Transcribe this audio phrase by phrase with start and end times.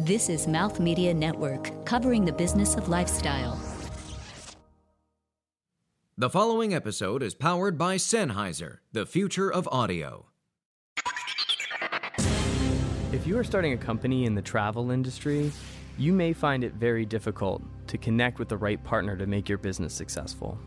[0.00, 3.58] This is Mouth Media Network, covering the business of lifestyle.
[6.18, 10.26] The following episode is powered by Sennheiser, the future of audio.
[13.10, 15.50] If you are starting a company in the travel industry,
[15.96, 19.56] you may find it very difficult to connect with the right partner to make your
[19.56, 20.58] business successful.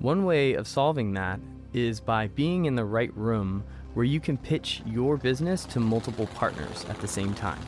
[0.00, 1.40] One way of solving that
[1.72, 3.64] is by being in the right room
[3.94, 7.62] where you can pitch your business to multiple partners at the same time.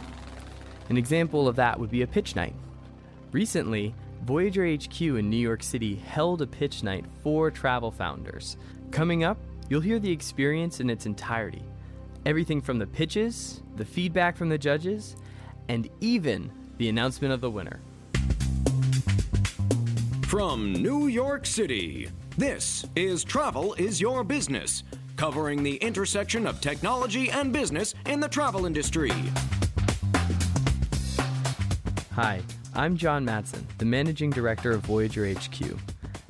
[0.88, 2.54] An example of that would be a pitch night.
[3.32, 8.56] Recently, Voyager HQ in New York City held a pitch night for travel founders.
[8.90, 11.62] Coming up, you'll hear the experience in its entirety
[12.26, 15.14] everything from the pitches, the feedback from the judges,
[15.68, 17.80] and even the announcement of the winner.
[20.26, 24.82] From New York City, this is Travel is Your Business,
[25.14, 29.12] covering the intersection of technology and business in the travel industry.
[32.16, 32.40] Hi,
[32.72, 35.60] I'm John Matson, the Managing Director of Voyager HQ.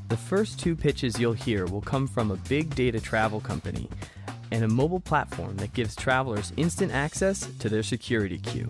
[0.09, 3.89] The first two pitches you'll hear will come from a big data travel company
[4.51, 8.69] and a mobile platform that gives travelers instant access to their security queue.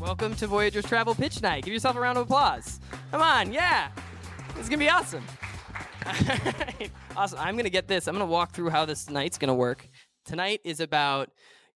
[0.00, 1.64] Welcome to Voyager's Travel Pitch Night.
[1.64, 2.80] Give yourself a round of applause.
[3.10, 3.90] Come on, yeah.
[4.54, 5.24] This is going to be awesome.
[7.18, 7.38] awesome.
[7.38, 8.08] I'm going to get this.
[8.08, 9.86] I'm going to walk through how this night's going to work.
[10.24, 11.28] Tonight is about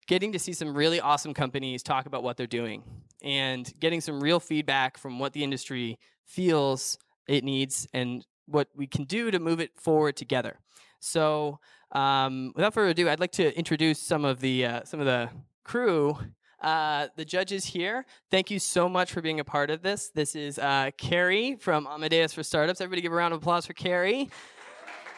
[0.07, 2.83] getting to see some really awesome companies talk about what they're doing
[3.27, 6.97] and getting some real feedback from what the industry feels
[7.27, 10.61] it needs and what we can do to move it forward together.
[11.01, 11.59] So,
[11.91, 15.29] um, without further ado, I'd like to introduce some of the uh, some of the
[15.65, 16.17] crew.
[16.63, 20.11] Uh, the judges here, thank you so much for being a part of this.
[20.15, 22.81] This is uh, Carrie from Amadeus for Startups.
[22.81, 24.31] Everybody give a round of applause for Carrie,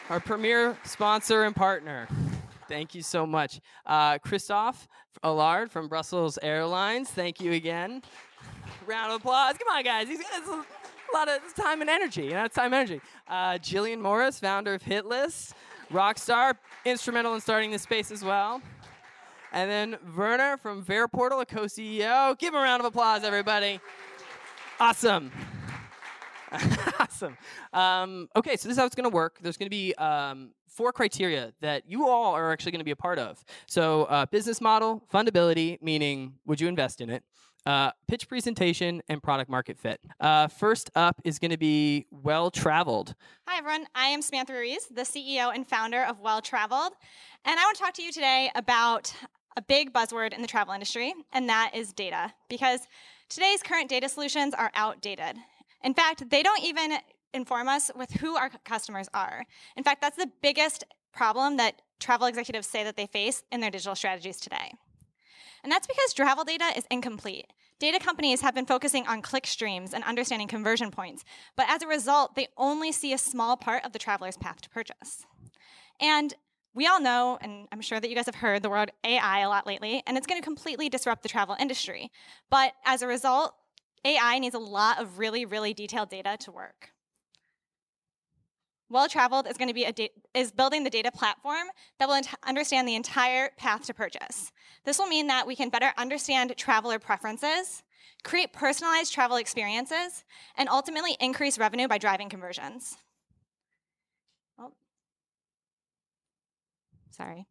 [0.09, 2.09] our premier sponsor and partner.
[2.69, 3.59] Thank you so much.
[3.85, 4.87] Uh, Christophe
[5.23, 7.09] Allard from Brussels Airlines.
[7.09, 8.03] Thank you again.
[8.85, 9.55] Round of applause.
[9.57, 10.07] Come on, guys.
[10.07, 10.63] He's got a
[11.13, 12.25] lot of time and energy.
[12.25, 13.01] You know, it's time and energy.
[13.27, 15.53] Uh, Gillian Morris, founder of Hitlist.
[15.91, 16.53] Rockstar,
[16.85, 18.61] instrumental in starting this space as well.
[19.51, 22.37] And then Werner from Verportal, a co-CEO.
[22.37, 23.79] Give him a round of applause, everybody.
[24.79, 25.31] Awesome.
[26.99, 27.37] awesome.
[27.73, 29.37] Um, okay, so this is how it's going to work.
[29.41, 32.91] There's going to be um, four criteria that you all are actually going to be
[32.91, 33.43] a part of.
[33.67, 37.23] So, uh, business model, fundability, meaning would you invest in it?
[37.65, 39.99] Uh, pitch presentation and product market fit.
[40.19, 43.15] Uh, first up is going to be Well Traveled.
[43.47, 43.85] Hi, everyone.
[43.93, 46.93] I am Samantha Ruiz, the CEO and founder of Well Traveled.
[47.45, 49.13] And I want to talk to you today about
[49.57, 52.33] a big buzzword in the travel industry, and that is data.
[52.49, 52.87] Because
[53.27, 55.35] today's current data solutions are outdated.
[55.83, 56.97] In fact, they don't even
[57.33, 59.45] inform us with who our customers are.
[59.75, 63.71] In fact, that's the biggest problem that travel executives say that they face in their
[63.71, 64.73] digital strategies today.
[65.63, 67.47] And that's because travel data is incomplete.
[67.79, 71.23] Data companies have been focusing on click streams and understanding conversion points,
[71.55, 74.69] but as a result, they only see a small part of the traveler's path to
[74.69, 75.25] purchase.
[76.01, 76.33] And
[76.73, 79.49] we all know, and I'm sure that you guys have heard the word AI a
[79.49, 82.11] lot lately, and it's going to completely disrupt the travel industry.
[82.49, 83.53] But as a result,
[84.05, 86.91] AI needs a lot of really, really detailed data to work.
[88.91, 89.93] Well Traveled is going to be a
[90.33, 91.67] is building the data platform
[91.99, 94.51] that will understand the entire path to purchase.
[94.83, 97.83] This will mean that we can better understand traveler preferences,
[98.23, 100.23] create personalized travel experiences,
[100.55, 102.97] and ultimately increase revenue by driving conversions.
[104.57, 104.73] Oh.
[107.11, 107.45] Sorry.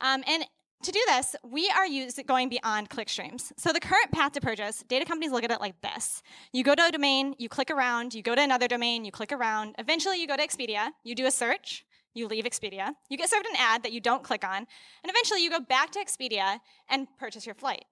[0.00, 0.46] Um, and
[0.82, 3.52] to do this, we are using going beyond clickstreams.
[3.56, 6.22] So the current path to purchase, data companies look at it like this.
[6.52, 9.32] You go to a domain, you click around, you go to another domain, you click
[9.32, 9.74] around.
[9.78, 11.84] Eventually you go to Expedia, you do a search,
[12.14, 14.66] you leave Expedia, you get served an ad that you don't click on, and
[15.04, 17.84] eventually you go back to Expedia and purchase your flight.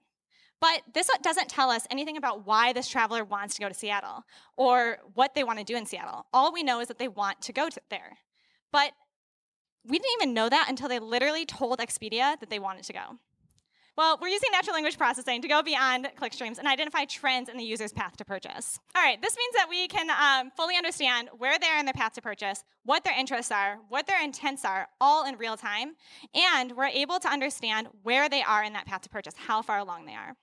[0.60, 4.24] But this doesn't tell us anything about why this traveler wants to go to Seattle
[4.56, 6.26] or what they want to do in Seattle.
[6.32, 8.18] All we know is that they want to go to there.
[8.72, 8.92] But
[9.88, 13.18] we didn't even know that until they literally told Expedia that they wanted to go.
[13.96, 17.64] Well, we're using natural language processing to go beyond clickstreams and identify trends in the
[17.64, 18.78] user's path to purchase.
[18.94, 21.94] All right, this means that we can um, fully understand where they are in their
[21.94, 25.94] path to purchase, what their interests are, what their intents are, all in real time,
[26.34, 29.78] and we're able to understand where they are in that path to purchase, how far
[29.78, 30.34] along they are.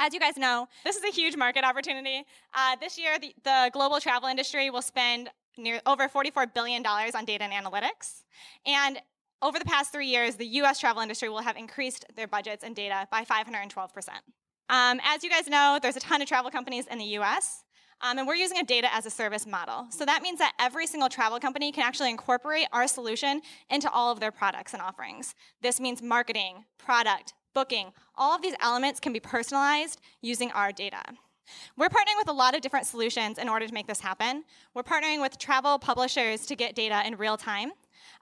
[0.00, 2.24] As you guys know, this is a huge market opportunity.
[2.54, 7.24] Uh, this year, the, the global travel industry will spend near over $44 billion on
[7.24, 8.22] data and analytics.
[8.66, 8.98] And
[9.42, 12.76] over the past three years, the US travel industry will have increased their budgets and
[12.76, 13.70] data by 512%.
[14.68, 17.64] Um, as you guys know, there's a ton of travel companies in the US.
[18.02, 19.86] Um, and we're using a data as a service model.
[19.90, 24.10] So that means that every single travel company can actually incorporate our solution into all
[24.10, 25.34] of their products and offerings.
[25.60, 27.92] This means marketing, product, booking.
[28.14, 31.02] All of these elements can be personalized using our data.
[31.76, 34.44] We're partnering with a lot of different solutions in order to make this happen.
[34.74, 37.72] We're partnering with travel publishers to get data in real time,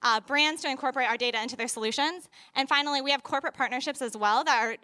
[0.03, 4.03] uh, brands to incorporate our data into their solutions, and finally, we have corporate partnerships
[4.03, 4.77] as well that are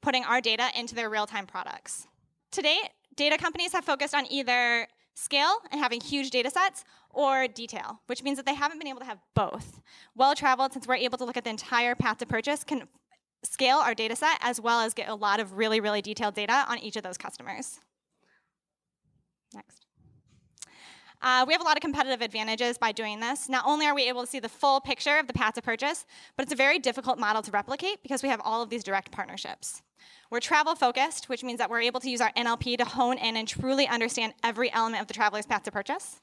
[0.00, 2.06] putting our data into their real time products.
[2.52, 7.48] To date, data companies have focused on either scale and having huge data sets or
[7.48, 9.80] detail, which means that they haven't been able to have both.
[10.14, 12.88] Well traveled, since we're able to look at the entire path to purchase, can
[13.42, 16.64] scale our data set as well as get a lot of really, really detailed data
[16.68, 17.80] on each of those customers.
[19.54, 19.86] Next.
[21.22, 23.48] Uh, we have a lot of competitive advantages by doing this.
[23.48, 26.06] Not only are we able to see the full picture of the path to purchase,
[26.36, 29.10] but it's a very difficult model to replicate because we have all of these direct
[29.10, 29.82] partnerships.
[30.30, 33.36] We're travel focused, which means that we're able to use our NLP to hone in
[33.36, 36.20] and truly understand every element of the traveler's path to purchase.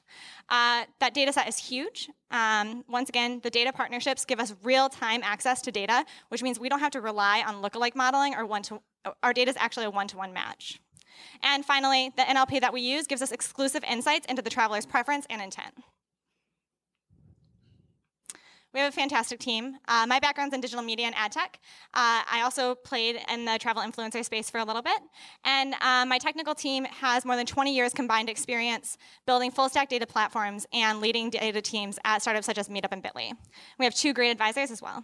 [0.48, 2.08] Uh, that data set is huge.
[2.30, 6.58] Um, once again, the data partnerships give us real time access to data, which means
[6.58, 8.80] we don't have to rely on lookalike modeling or one to
[9.22, 10.80] our data is actually a one to one match.
[11.42, 15.26] And finally, the NLP that we use gives us exclusive insights into the traveler's preference
[15.30, 15.74] and intent.
[18.78, 19.76] We have a fantastic team.
[19.88, 21.58] Uh, my background's in digital media and ad tech.
[21.94, 25.00] Uh, I also played in the travel influencer space for a little bit.
[25.44, 28.96] And uh, my technical team has more than 20 years combined experience
[29.26, 33.02] building full stack data platforms and leading data teams at startups such as Meetup and
[33.02, 33.32] Bitly.
[33.80, 35.02] We have two great advisors as well.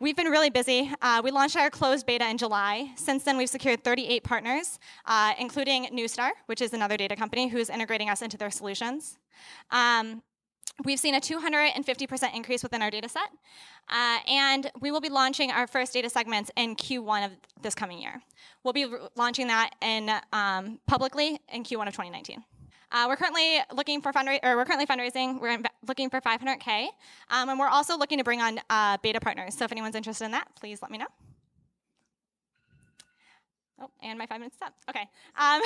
[0.00, 0.90] We've been really busy.
[1.02, 2.92] Uh, we launched our closed beta in July.
[2.96, 7.68] Since then, we've secured 38 partners, uh, including Neustar, which is another data company who's
[7.68, 9.18] integrating us into their solutions.
[9.70, 10.22] Um,
[10.84, 13.28] we've seen a 250% increase within our data set,
[13.88, 17.32] uh, and we will be launching our first data segments in Q1 of
[17.62, 18.20] this coming year.
[18.62, 18.86] We'll be
[19.16, 22.44] launching that in um, publicly in Q1 of 2019.
[22.90, 25.40] Uh, we're currently looking for fundra- or we're currently fundraising.
[25.40, 26.86] We're looking for 500k,
[27.30, 29.54] um, and we're also looking to bring on uh, beta partners.
[29.54, 31.06] So if anyone's interested in that, please let me know.
[33.80, 34.74] Oh, and my five minutes is up.
[34.88, 35.06] Okay.
[35.38, 35.60] Um,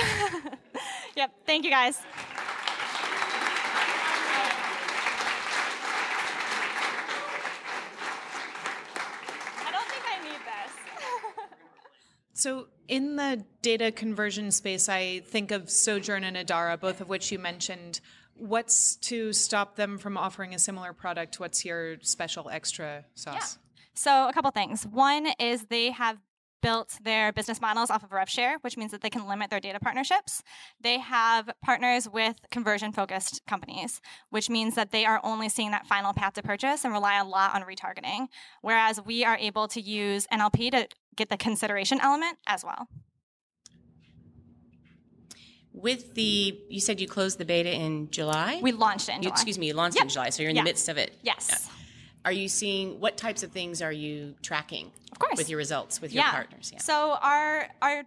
[1.15, 1.31] yep.
[1.45, 1.99] Thank you, guys.
[12.33, 17.31] So, in the data conversion space, I think of Sojern and Adara, both of which
[17.31, 18.01] you mentioned.
[18.35, 21.39] What's to stop them from offering a similar product?
[21.39, 23.35] What's your special extra sauce?
[23.35, 23.81] Yeah.
[23.93, 24.85] So, a couple things.
[24.87, 26.17] One is they have
[26.63, 29.79] built their business models off of RevShare, which means that they can limit their data
[29.79, 30.41] partnerships.
[30.81, 34.01] They have partners with conversion focused companies,
[34.31, 37.25] which means that they are only seeing that final path to purchase and rely a
[37.25, 38.27] lot on retargeting.
[38.61, 40.87] Whereas we are able to use NLP to
[41.17, 42.87] get the consideration element as well.
[45.73, 48.59] With the, you said you closed the beta in July?
[48.61, 49.33] We launched it in You- July.
[49.33, 50.61] Excuse me, you launched in July, so you're in Yeah.
[50.61, 51.17] the midst of it.
[51.23, 51.47] Yes.
[51.49, 51.73] Yeah.
[52.25, 54.91] Are you seeing, what types of things are you tracking?
[55.11, 55.37] Of course.
[55.37, 56.31] With your results, with your yeah.
[56.31, 56.71] partners?
[56.73, 56.79] Yeah.
[56.79, 58.03] So our our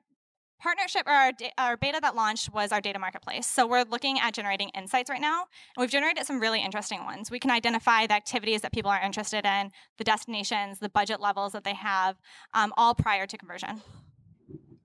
[0.58, 3.46] partnership or our, da- our beta that launched was our data marketplace.
[3.46, 5.42] So we're looking at generating insights right now,
[5.76, 7.30] and we've generated some really interesting ones.
[7.30, 11.52] We can identify the activities that people are interested in, the destinations, the budget levels
[11.52, 12.16] that they have,
[12.54, 13.82] um, all prior to conversion.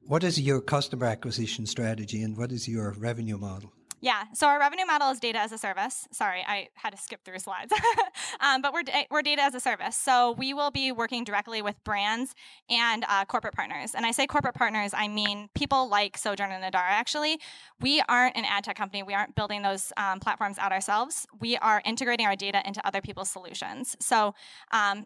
[0.01, 3.71] What is your customer acquisition strategy and what is your revenue model?
[4.03, 6.07] Yeah, so our revenue model is data as a service.
[6.11, 7.71] Sorry, I had to skip through slides.
[8.39, 8.81] um, but we're,
[9.11, 9.95] we're data as a service.
[9.95, 12.33] So we will be working directly with brands
[12.67, 13.93] and uh, corporate partners.
[13.93, 16.89] And I say corporate partners, I mean people like Sojern and Adara.
[16.89, 17.39] Actually,
[17.79, 19.03] we aren't an ad tech company.
[19.03, 21.27] We aren't building those um, platforms out ourselves.
[21.39, 23.95] We are integrating our data into other people's solutions.
[23.99, 24.33] So
[24.71, 25.05] um,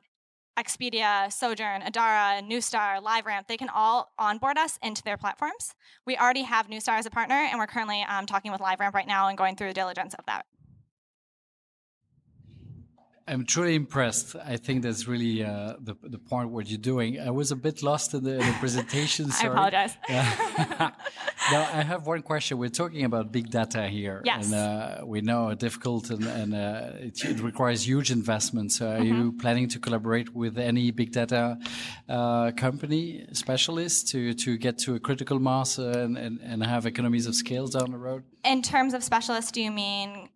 [0.57, 5.75] Expedia, Sojern, Adara, Neustar, LiveRamp, they can all onboard us into their platforms.
[6.05, 9.07] We already have Neustar as a partner, and we're currently um, talking with LiveRamp right
[9.07, 10.45] now and going through the diligence of that.
[13.27, 14.35] I'm truly impressed.
[14.35, 17.19] I think that's really uh, the the point what you're doing.
[17.19, 19.25] I was a bit lost in the, in the presentation.
[19.41, 19.93] I apologize.
[21.51, 22.57] Now I have one question.
[22.57, 24.45] We're talking about big data here, Yes.
[24.45, 28.77] and uh, we know it's difficult and, and uh, it, it requires huge investments.
[28.77, 29.37] So Are you Mm-hmm.
[29.37, 31.57] planning to collaborate with any big data
[32.09, 37.27] uh, company specialists to to get to a critical mass and, and and have economies
[37.27, 40.29] of scale down the road In terms of specialists, do you mean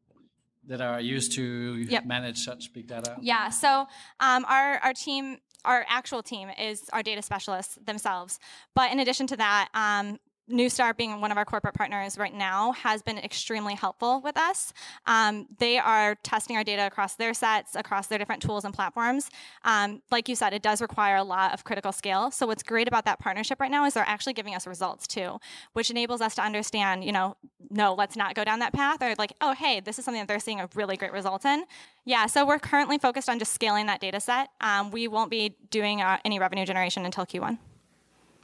[0.70, 1.44] that are used to
[1.90, 2.06] Yep.
[2.06, 3.18] manage such big data?
[3.22, 3.50] Yeah.
[3.50, 3.88] So
[4.20, 8.40] um, our our team, our actual team, is our data specialists themselves.
[8.76, 10.20] But in addition to that, um,
[10.50, 14.74] Neustar, being one of our corporate partners right now, has been extremely helpful with us.
[15.06, 19.30] Um, they are testing our data across their sets, across their different tools and platforms.
[19.64, 22.32] Um, like you said, it does require a lot of critical scale.
[22.32, 25.40] So what's great about that partnership right now is they're actually giving us results too,
[25.74, 27.38] which enables us to understand, you know,
[27.70, 30.28] no, let's not go down that path, or like, oh, hey, this is something that
[30.28, 31.66] they're seeing a really great result in.
[32.06, 34.50] Yeah, so we're currently focused on just scaling that data set.
[34.62, 37.60] Um, we won't be doing uh, any revenue generation until Q1.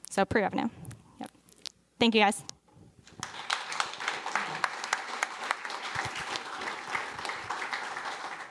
[0.10, 0.70] So pre-revenue.
[2.00, 2.44] Thank you, guys.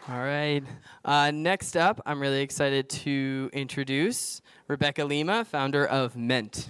[0.09, 0.63] All right.
[1.05, 6.69] Uh, next up, I'm really excited to introduce Rebecca Lima, founder of Ment.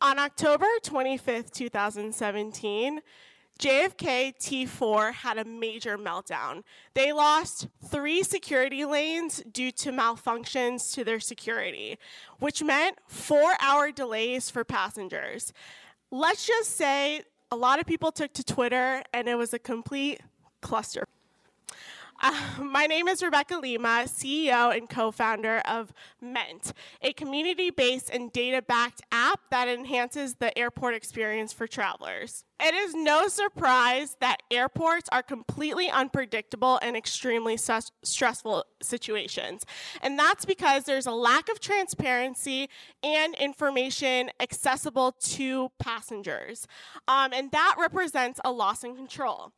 [0.00, 3.00] On October 25th, 2017,
[3.58, 6.62] JFK T4 had a major meltdown.
[6.94, 11.98] They lost three security lanes due to malfunctions to their security,
[12.38, 15.52] which meant four hour delays for passengers.
[16.10, 20.20] Let's just say a lot of people took to Twitter and it was a complete
[20.60, 21.06] cluster.
[22.58, 28.32] My name is Rebecca Lima, CEO and co founder of Ment, a community based and
[28.32, 32.44] data backed app that enhances the airport experience for travelers.
[32.58, 39.66] It is no surprise that airports are completely unpredictable and extremely st- stressful situations.
[40.00, 42.70] And that's because there's a lack of transparency
[43.02, 46.66] and information accessible to passengers.
[47.06, 49.52] Um, and that represents a loss in control.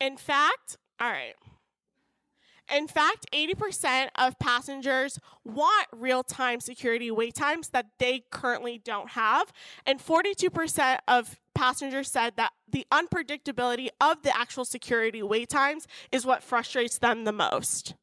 [0.00, 1.34] In fact, all right.
[2.72, 9.10] In fact, 80% of passengers want real time security wait times that they currently don't
[9.10, 9.52] have.
[9.86, 16.24] And 42% of passengers said that the unpredictability of the actual security wait times is
[16.24, 17.94] what frustrates them the most.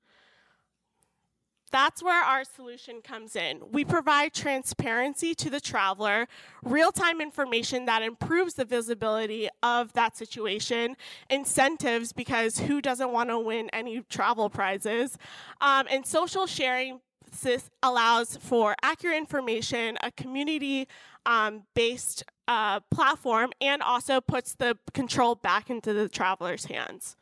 [1.71, 3.61] That's where our solution comes in.
[3.71, 6.27] We provide transparency to the traveler,
[6.63, 10.97] real time information that improves the visibility of that situation,
[11.29, 15.17] incentives because who doesn't want to win any travel prizes,
[15.61, 16.99] um, and social sharing
[17.41, 20.87] this allows for accurate information, a community
[21.25, 27.15] um, based uh, platform, and also puts the control back into the traveler's hands.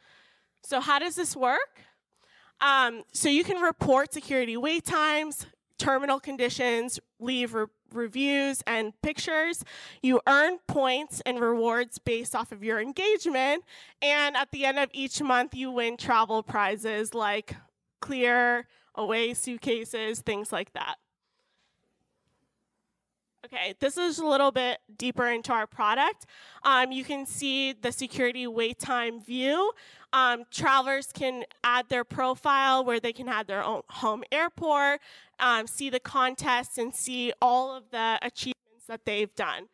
[0.63, 1.81] So, how does this work?
[2.61, 5.45] Um, so you can report security wait times,
[5.77, 9.63] terminal conditions, leave re- reviews, and pictures.
[10.01, 13.63] You earn points and rewards based off of your engagement.
[14.01, 17.55] And at the end of each month, you win travel prizes like
[18.01, 20.95] clear away suitcases, things like that.
[23.51, 26.27] Okay, this is a little bit deeper into our product.
[26.63, 29.71] Um, you can see the security wait time view.
[30.13, 35.01] Um, travelers can add their profile where they can add their own home airport,
[35.39, 39.69] um, see the contests, and see all of the achievements that they've done.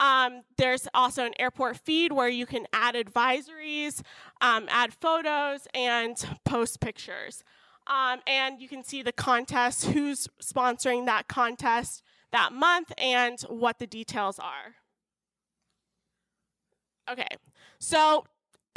[0.00, 4.00] Um, there's also an airport feed where you can add advisories,
[4.40, 6.16] um, add photos, and
[6.46, 7.44] post pictures.
[7.88, 13.78] Um, and you can see the contest, who's sponsoring that contest, that month and what
[13.78, 14.76] the details are.
[17.10, 17.28] Okay,
[17.78, 18.24] so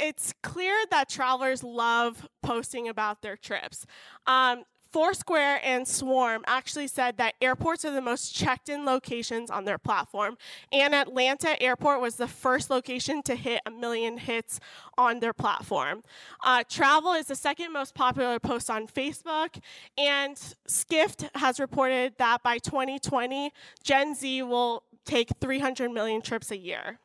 [0.00, 3.86] it's clear that travelers love posting about their trips.
[4.26, 9.64] Um, Foursquare and Swarm actually said that airports are the most checked in locations on
[9.64, 10.36] their platform.
[10.70, 14.60] And Atlanta Airport was the first location to hit a million hits
[14.98, 16.02] on their platform.
[16.44, 19.58] Uh, travel is the second most popular post on Facebook.
[19.96, 23.50] And Skift has reported that by 2020,
[23.82, 26.98] Gen Z will take 300 million trips a year.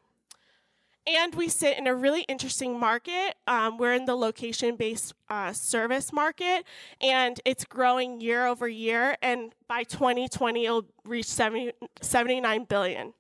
[1.07, 3.35] And we sit in a really interesting market.
[3.47, 6.65] Um, we're in the location based uh, service market,
[6.99, 9.15] and it's growing year over year.
[9.21, 11.71] And by 2020, it'll reach 70,
[12.01, 13.13] 79 billion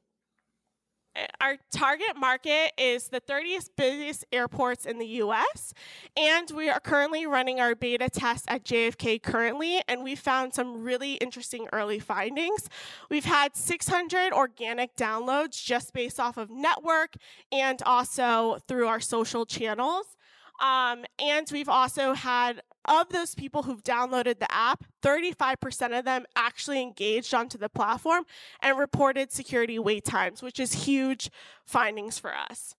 [1.41, 5.73] our target market is the 30th busiest airports in the US,
[6.15, 10.83] and we are currently running our beta test at JFK currently, and we found some
[10.83, 12.69] really interesting early findings.
[13.09, 17.15] We've had 600 organic downloads just based off of network
[17.51, 20.17] and also through our social channels.
[20.59, 26.25] Um, and we've also had of those people who've downloaded the app, 35% of them
[26.35, 28.25] actually engaged onto the platform
[28.61, 31.29] and reported security wait times, which is huge
[31.65, 32.75] findings for us.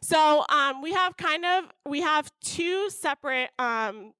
[0.00, 4.12] So um, we have kind of we have two separate um,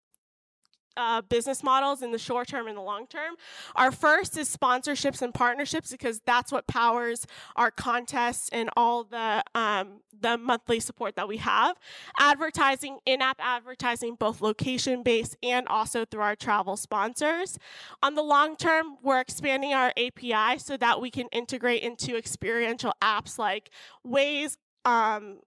[0.97, 3.35] uh, business models in the short term and the long term.
[3.77, 9.43] Our first is sponsorships and partnerships because that's what powers our contests and all the
[9.55, 11.77] um, the monthly support that we have.
[12.19, 17.59] Advertising, in-app advertising, both location-based and also through our travel sponsors.
[18.03, 22.93] On the long term, we're expanding our API so that we can integrate into experiential
[23.03, 23.71] apps like
[24.07, 25.39] Waze, um,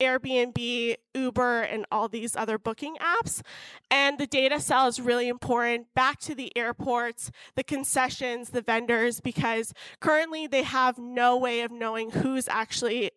[0.00, 3.42] Airbnb, Uber, and all these other booking apps.
[3.90, 9.20] And the data cell is really important back to the airports, the concessions, the vendors,
[9.20, 13.10] because currently they have no way of knowing who's actually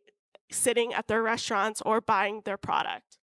[0.52, 3.20] sitting at their restaurants or buying their product.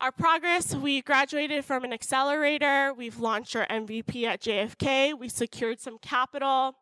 [0.00, 2.92] Our progress, we graduated from an accelerator.
[2.92, 5.16] We've launched our MVP at JFK.
[5.16, 6.74] We secured some capital.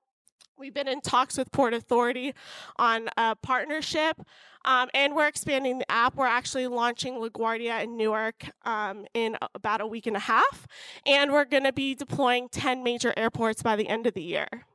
[0.60, 2.34] We've been in talks with Port Authority
[2.76, 4.20] on a partnership,
[4.66, 6.16] um, and we're expanding the app.
[6.16, 10.66] We're actually launching LaGuardia in Newark um, in about a week and a half,
[11.06, 14.66] and we're going to be deploying 10 major airports by the end of the year.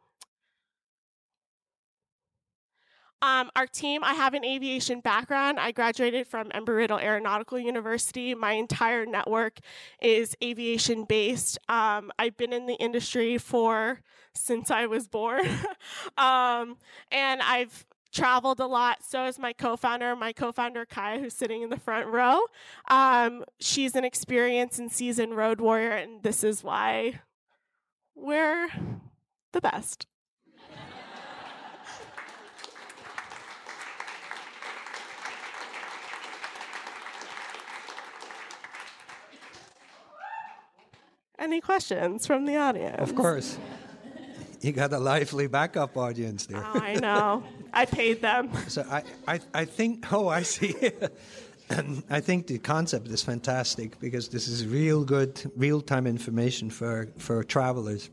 [3.22, 5.60] Um, our team, I have an aviation background.
[5.60, 8.36] I graduated from Embry-Riddle Aeronautical University.
[8.36, 9.60] My entire network
[10.02, 11.58] is aviation based.
[11.70, 14.02] Um, I've been in the industry for
[14.34, 15.48] since I was born.
[16.18, 16.78] um,
[17.12, 19.04] and I've traveled a lot.
[19.04, 22.42] So is my co-founder, my co-founder Kaya, who's sitting in the front row.
[22.90, 27.22] Um, she's an experienced and seasoned road warrior, and this is why
[28.16, 28.70] we're
[29.52, 30.08] the best.
[41.38, 42.98] Any questions from the audience?
[43.00, 43.58] Of course.
[44.62, 46.64] You got a lively backup audience there.
[46.66, 47.44] Oh, I know.
[47.74, 48.50] I paid them.
[48.68, 50.74] So I, I, I think, oh, I see.
[51.70, 56.70] and I think the concept is fantastic because this is real good, real time information
[56.70, 58.10] for, for travelers.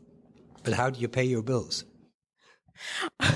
[0.63, 1.85] But how do you pay your bills?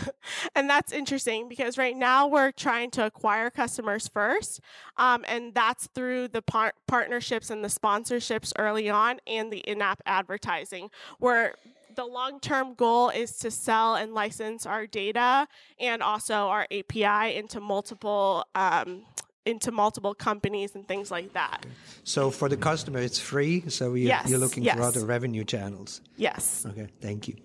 [0.58, 4.60] and that's interesting because right now we're trying to acquire customers first,
[4.98, 9.84] um, and that's through the par- partnerships and the sponsorships early on and the in
[9.84, 10.90] app advertising.
[11.20, 11.54] Where
[11.96, 15.48] the long term goal is to sell and license our data
[15.80, 18.44] and also our API into multiple.
[18.56, 19.04] Um,
[19.46, 21.66] into multiple companies and things like that.
[22.04, 23.64] So for the customer, it's free.
[23.70, 24.76] So you're, yes, you're looking yes.
[24.76, 26.02] for other revenue channels.
[26.18, 26.66] Yes.
[26.68, 26.90] Okay.
[27.00, 27.38] Thank you.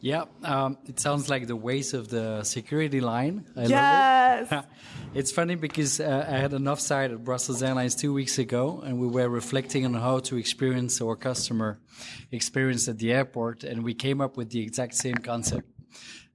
[0.00, 3.46] Yeah, um, it sounds like the Waze of the security line.
[3.56, 4.50] I yes.
[4.50, 4.70] love it.
[5.18, 8.98] it's funny because uh, I had an offsite at Brussels Airlines two weeks ago, and
[8.98, 11.78] we were reflecting on how to experience our customer
[12.30, 15.68] experience at the airport, and we came up with the exact same concept.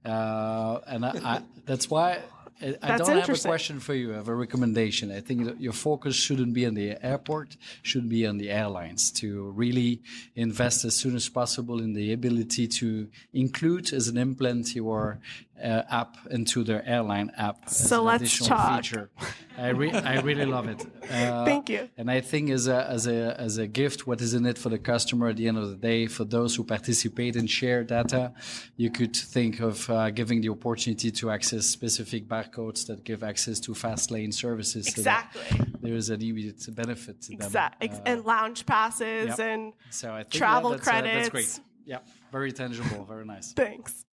[0.04, 2.20] Uh, and I, I, that's why
[2.62, 4.12] I, don't have a question for you.
[4.12, 5.10] I have a recommendation.
[5.10, 9.10] I think that your focus shouldn't be on the airport, should be on the airlines
[9.12, 10.00] to really
[10.36, 15.18] invest as soon as possible in the ability to include as an implant your
[15.62, 18.84] uh, app into their airline app so let's additional talk.
[18.84, 19.10] feature.
[19.56, 20.84] I, re- I really love it.
[21.12, 21.90] Uh, Thank you.
[21.98, 24.70] And I think as a, as a as a gift, what is in it for
[24.70, 28.32] the customer at the end of the day, for those who participate and share data,
[28.76, 33.60] you could think of uh, giving the opportunity to access specific barcodes that give access
[33.60, 34.86] to fast lane services.
[34.88, 35.42] Exactly.
[35.50, 37.46] So there is an immediate benefit to them.
[37.46, 37.90] Exactly.
[37.90, 39.38] Uh, and lounge passes yep.
[39.40, 41.14] and so I think travel that's, uh, credits.
[41.14, 41.60] that's great.
[41.84, 41.98] Yeah,
[42.30, 43.52] very tangible, very nice.
[43.52, 44.06] Thanks.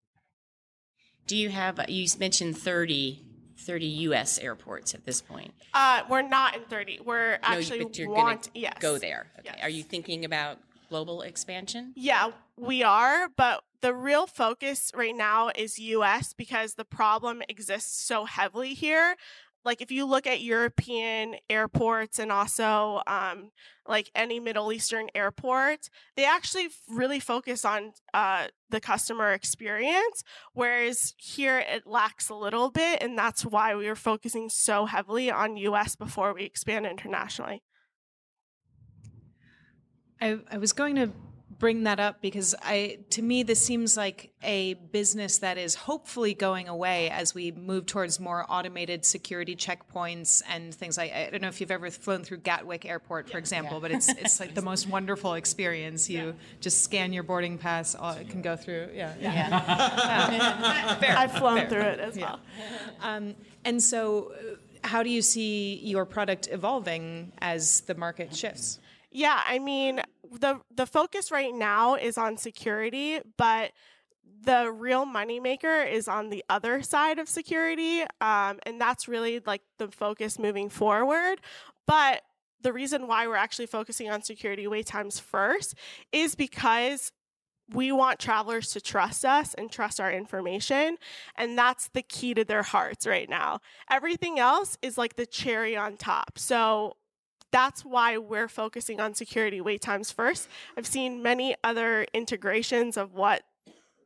[1.26, 3.20] Do you have, you mentioned 30,
[3.58, 4.38] 30 U.S.
[4.38, 5.52] airports at this point?
[5.74, 7.00] Uh, we're not in 30.
[7.04, 8.74] We're No, actually but you're want yes.
[8.80, 9.26] go there.
[9.40, 9.50] Okay.
[9.56, 9.58] Yes.
[9.64, 10.58] Are you thinking about
[10.88, 11.92] global expansion?
[11.96, 18.04] Yeah, we are, but the real focus right now is US because the problem exists
[18.06, 19.16] so heavily here.
[19.66, 23.50] Like if you look at European airports and also um,
[23.86, 30.22] like any Middle Eastern airport, they actually really focus on uh, the customer experience,
[30.54, 35.32] whereas here it lacks a little bit, and that's why we were focusing so heavily
[35.32, 37.64] on US before we expand internationally.
[40.20, 41.10] I, I was going to
[41.58, 46.34] bring that up because I to me this seems like a business that is hopefully
[46.34, 51.42] going away as we move towards more automated security checkpoints and things like I don't
[51.42, 54.62] know if you've ever flown through Gatwick Airport for example but it's it's like the
[54.62, 56.10] most wonderful experience.
[56.10, 58.90] You just scan your boarding pass all, it can go through.
[58.94, 59.14] Yeah.
[59.20, 61.68] Yeah, Fair, I've flown fair.
[61.68, 62.40] through it as well.
[63.00, 68.78] Um, and so uh, how do you see your product evolving as the market shifts?
[69.10, 70.02] Yeah, I mean,
[70.40, 73.72] the the focus right now is on security, but
[74.42, 79.62] the real moneymaker is on the other side of security, um, and that's really like
[79.78, 81.40] the focus moving forward.
[81.86, 82.22] But
[82.60, 85.74] the reason why we're actually focusing on security wait times first
[86.12, 87.12] is because
[87.72, 90.96] we want travelers to trust us and trust our information.
[91.36, 93.60] And that's the key to their hearts right now.
[93.90, 96.38] Everything else is like the cherry on top.
[96.38, 96.96] So
[97.52, 100.48] that's why we're focusing on security wait times first.
[100.76, 103.42] I've seen many other integrations of what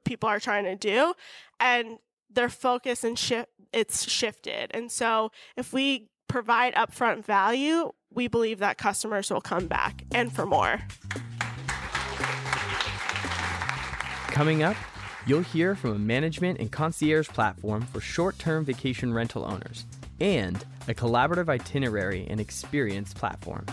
[0.05, 1.15] people are trying to do,
[1.59, 1.99] and
[2.33, 4.71] their focus and shift it's shifted.
[4.73, 10.33] And so if we provide upfront value, we believe that customers will come back and
[10.33, 10.81] for more.
[14.29, 14.77] Coming up,
[15.27, 19.87] you'll hear from a management and concierge platform for short term vacation rental owners
[20.21, 23.65] and a collaborative itinerary and experience platform.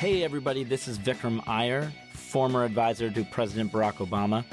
[0.00, 4.44] Hey, everybody, this is Vikram Iyer, former advisor to President Barack Obama.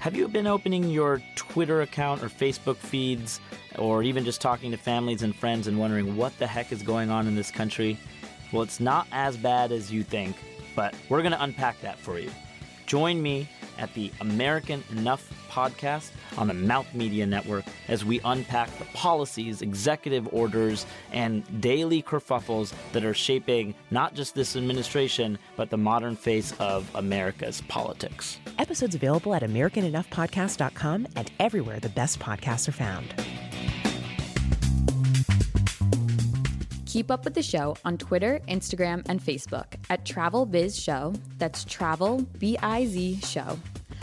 [0.00, 3.40] Have you been opening your Twitter account or Facebook feeds,
[3.78, 7.10] or even just talking to families and friends and wondering what the heck is going
[7.10, 7.96] on in this country?
[8.52, 10.34] Well, it's not as bad as you think,
[10.78, 12.30] but we're going to unpack that for you.
[12.86, 18.70] Join me at the American Enough podcast on the Mouth Media Network as we unpack
[18.78, 25.68] the policies, executive orders, and daily kerfuffles that are shaping not just this administration, but
[25.68, 28.38] the modern face of America's politics.
[28.60, 33.12] Episodes available at AmericanEnoughPodcast.com and everywhere the best podcasts are found.
[36.88, 41.12] Keep up with the show on Twitter, Instagram, and Facebook at Travel Biz Show.
[41.36, 43.58] That's Travel B I Z Show.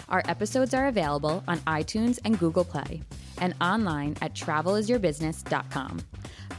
[0.08, 3.02] Our episodes are available on iTunes and Google Play
[3.40, 6.00] and online at travelisyourbusiness.com.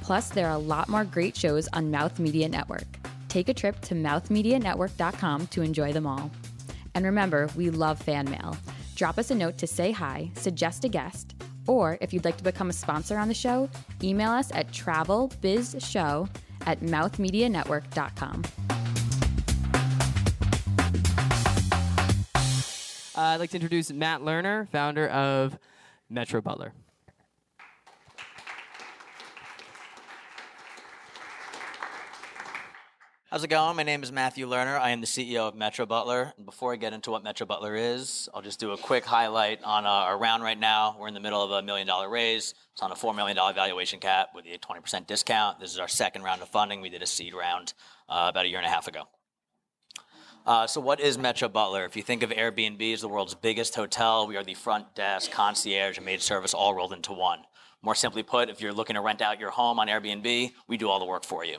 [0.03, 2.89] Plus, there are a lot more great shows on Mouth Media Network.
[3.29, 6.33] Take a trip to mouthmedianetwork.com to enjoy them all.
[6.97, 8.57] And remember, we love fan mail.
[8.97, 11.36] Drop us a note to say hi, suggest a guest,
[11.67, 13.69] or if you'd like to become a sponsor on the show,
[14.03, 16.29] email us at travelbizshow
[16.67, 18.45] at mouthmedianetwork.com.
[23.17, 25.59] Uh, I'd like to introduce Matt Lerner, founder of
[26.11, 26.73] Metro Butler.
[33.29, 33.75] How's it going?
[33.75, 34.79] My name is Matthew Lerner.
[34.79, 36.33] I am the CEO of Metro Butler.
[36.37, 39.65] And before I get into what Metro Butler is, I'll just do a quick highlight
[39.65, 40.97] on uh, our round right now.
[40.97, 42.55] We're in the middle of a million dollar raise.
[42.73, 45.59] It's on a $4 million valuation cap with a 20% discount.
[45.59, 46.81] This is our second round of funding.
[46.81, 47.75] We did a seed round
[48.09, 49.09] uh, about a year and a half ago.
[50.47, 51.85] Uh, so, what is Metro Butler?
[51.85, 55.33] If you think of Airbnb as the world's biggest hotel, we are the front desk,
[55.33, 57.41] concierge, and maid service all rolled into one.
[57.83, 60.89] More simply put, if you're looking to rent out your home on Airbnb, we do
[60.89, 61.57] all the work for you.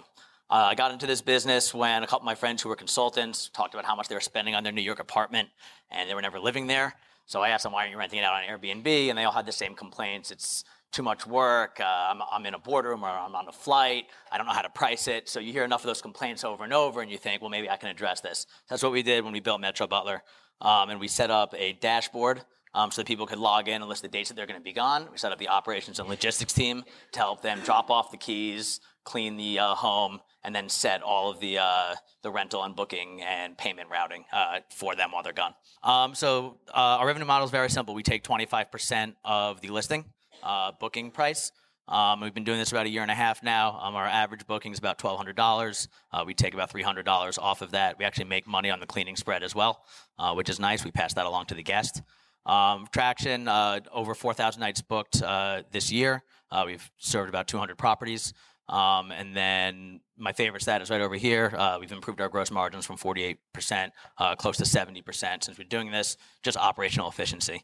[0.49, 3.49] Uh, I got into this business when a couple of my friends who were consultants
[3.49, 5.49] talked about how much they were spending on their New York apartment
[5.91, 6.95] and they were never living there.
[7.25, 9.09] So I asked them, why aren't you renting it out on Airbnb?
[9.09, 10.31] And they all had the same complaints.
[10.31, 11.81] It's too much work.
[11.81, 14.05] Uh, I'm, I'm, in a boardroom or I'm on a flight.
[14.31, 15.27] I don't know how to price it.
[15.27, 17.69] So you hear enough of those complaints over and over and you think, well, maybe
[17.69, 18.45] I can address this.
[18.69, 20.23] That's what we did when we built Metro Butler.
[20.61, 22.41] Um, and we set up a dashboard
[22.73, 24.63] um, so that people could log in and list the dates that they're going to
[24.63, 25.09] be gone.
[25.11, 28.79] We set up the operations and logistics team to help them drop off the keys,
[29.03, 33.21] clean the uh, home, and then set all of the uh, the rental and booking
[33.21, 35.53] and payment routing uh, for them while they're gone.
[35.83, 37.93] Um, so uh, our revenue model is very simple.
[37.93, 40.05] We take 25% of the listing
[40.41, 41.51] uh, booking price.
[41.89, 43.77] Um, we've been doing this about a year and a half now.
[43.81, 45.87] Um, our average booking is about $1,200.
[46.13, 47.99] Uh, we take about $300 off of that.
[47.99, 49.83] We actually make money on the cleaning spread as well,
[50.17, 50.85] uh, which is nice.
[50.85, 52.01] We pass that along to the guest.
[52.45, 56.23] Um, traction, uh, over 4,000 nights booked uh, this year.
[56.49, 58.33] Uh, we've served about 200 properties.
[58.69, 61.53] Um, and then my favorite stat is right over here.
[61.57, 65.91] Uh, we've improved our gross margins from 48%, uh, close to 70% since we're doing
[65.91, 67.63] this, just operational efficiency.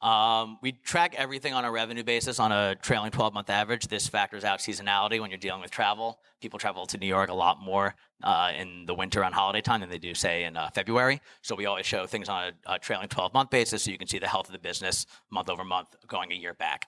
[0.00, 3.86] Um, we track everything on a revenue basis on a trailing 12 month average.
[3.88, 6.20] This factors out seasonality when you're dealing with travel.
[6.40, 9.80] People travel to New York a lot more uh, in the winter on holiday time
[9.80, 11.20] than they do, say, in uh, February.
[11.42, 14.08] So we always show things on a, a trailing 12 month basis so you can
[14.08, 16.86] see the health of the business month over month going a year back.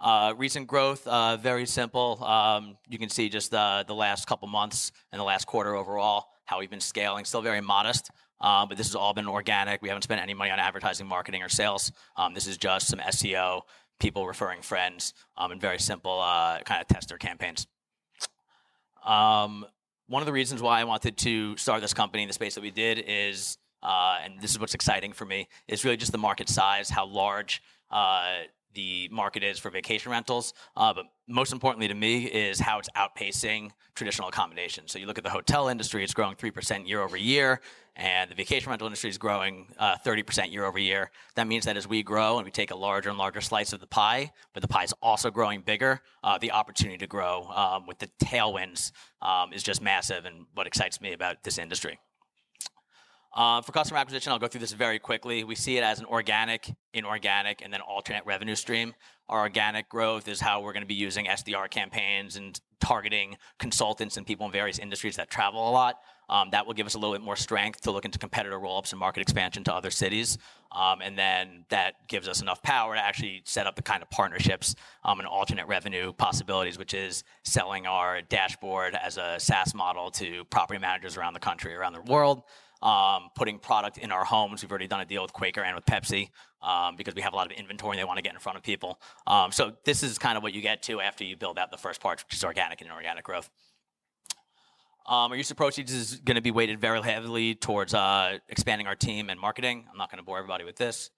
[0.00, 2.22] Uh, recent growth, uh, very simple.
[2.22, 6.26] Um, you can see just the, the last couple months and the last quarter overall,
[6.44, 7.24] how we've been scaling.
[7.24, 9.82] Still very modest, um, but this has all been organic.
[9.82, 11.92] We haven't spent any money on advertising, marketing, or sales.
[12.16, 13.62] Um, this is just some SEO,
[14.00, 17.66] people referring friends, um, and very simple uh, kind of tester campaigns.
[19.04, 19.64] Um,
[20.06, 22.60] one of the reasons why I wanted to start this company in the space that
[22.60, 26.18] we did is, uh, and this is what's exciting for me, is really just the
[26.18, 28.40] market size, how large uh,
[28.74, 30.52] the market is for vacation rentals.
[30.76, 34.92] Uh, but most importantly to me is how it's outpacing traditional accommodations.
[34.92, 37.60] So you look at the hotel industry, it's growing 3% year over year.
[37.96, 41.10] and the vacation rental industry is growing uh, 30% year over year.
[41.36, 43.80] That means that as we grow and we take a larger and larger slice of
[43.80, 47.86] the pie, but the pie is also growing bigger, uh, the opportunity to grow um,
[47.86, 48.90] with the tailwinds
[49.22, 51.98] um, is just massive and what excites me about this industry.
[53.34, 55.42] Uh, for customer acquisition, I'll go through this very quickly.
[55.42, 58.94] We see it as an organic, inorganic, and then alternate revenue stream.
[59.28, 64.16] Our organic growth is how we're going to be using SDR campaigns and targeting consultants
[64.16, 65.98] and people in various industries that travel a lot.
[66.28, 68.92] Um, that will give us a little bit more strength to look into competitor roll-ups
[68.92, 70.38] and market expansion to other cities.
[70.72, 74.08] Um, and then that gives us enough power to actually set up the kind of
[74.10, 80.10] partnerships um, and alternate revenue possibilities, which is selling our dashboard as a SaaS model
[80.12, 82.44] to property managers around the country, around the world
[82.84, 84.62] um, putting product in our homes.
[84.62, 86.28] We've already done a deal with Quaker and with Pepsi
[86.62, 88.58] um, because we have a lot of inventory and they want to get in front
[88.58, 89.00] of people.
[89.26, 91.78] Um, so this is kind of what you get to after you build out the
[91.78, 93.48] first part, which is organic and inorganic growth.
[95.06, 98.86] Um, our use of proceeds is going to be weighted very heavily towards uh, expanding
[98.86, 99.86] our team and marketing.
[99.90, 101.10] I'm not going to bore everybody with this.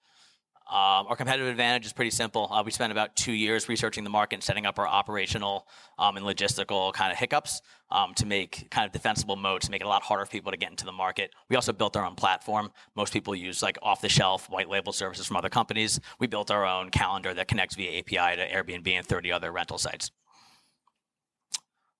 [0.69, 2.49] Um, our competitive advantage is pretty simple.
[2.53, 6.17] Uh, we spent about two years researching the market and setting up our operational um,
[6.17, 9.89] and logistical kind of hiccups um, to make kind of defensible moats, make it a
[9.89, 11.31] lot harder for people to get into the market.
[11.49, 12.73] We also built our own platform.
[12.97, 16.01] Most people use like off the shelf white label services from other companies.
[16.19, 19.79] We built our own calendar that connects via API to Airbnb and 30 other rental
[19.79, 20.11] sites.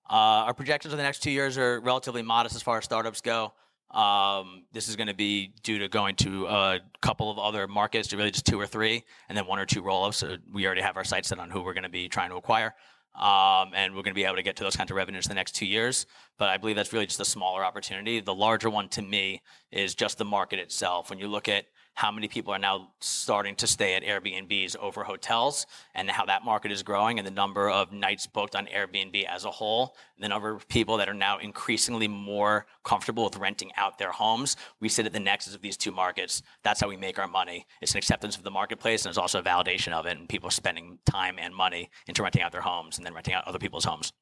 [0.09, 3.21] Uh, our projections for the next two years are relatively modest as far as startups
[3.21, 3.53] go.
[3.91, 8.13] Um, this is going to be due to going to a couple of other markets,
[8.13, 10.17] really just two or three, and then one or two roll-ups.
[10.17, 12.35] So we already have our sights set on who we're going to be trying to
[12.35, 12.75] acquire.
[13.15, 15.29] Um, and we're going to be able to get to those kinds of revenues in
[15.29, 16.05] the next two years.
[16.37, 18.19] But I believe that's really just a smaller opportunity.
[18.19, 21.09] The larger one to me is just the market itself.
[21.09, 21.65] When you look at
[21.97, 26.45] how many people are now starting to stay at Airbnbs over hotels and how that
[26.45, 30.29] market is growing and the number of nights booked on Airbnb as a whole, the
[30.29, 34.57] number of people that are now increasingly more comfortable with renting out their homes.
[34.79, 36.43] We sit at the nexus of these two markets.
[36.61, 37.65] That's how we make our money.
[37.81, 40.51] It's an acceptance of the marketplace and it's also a validation of it and people
[40.51, 43.85] spending time and money into renting out their homes and then renting out other people's
[43.85, 44.13] homes.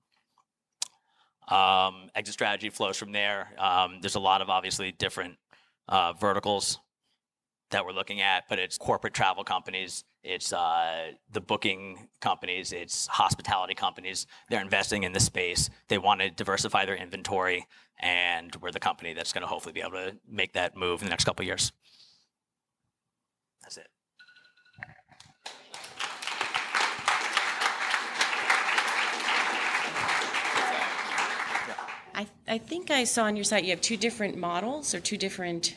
[1.49, 3.49] Um, exit strategy flows from there.
[3.59, 5.35] Um, there's a lot of obviously different
[5.89, 6.79] uh, verticals
[7.71, 13.07] that we're looking at, but it's corporate travel companies, it's uh, the booking companies, it's
[13.07, 14.27] hospitality companies.
[14.49, 15.69] They're investing in the space.
[15.87, 17.67] They want to diversify their inventory,
[17.99, 21.05] and we're the company that's going to hopefully be able to make that move in
[21.05, 21.71] the next couple of years.
[23.61, 23.87] That's it.
[32.15, 35.17] I, I think I saw on your site you have two different models or two
[35.17, 35.75] different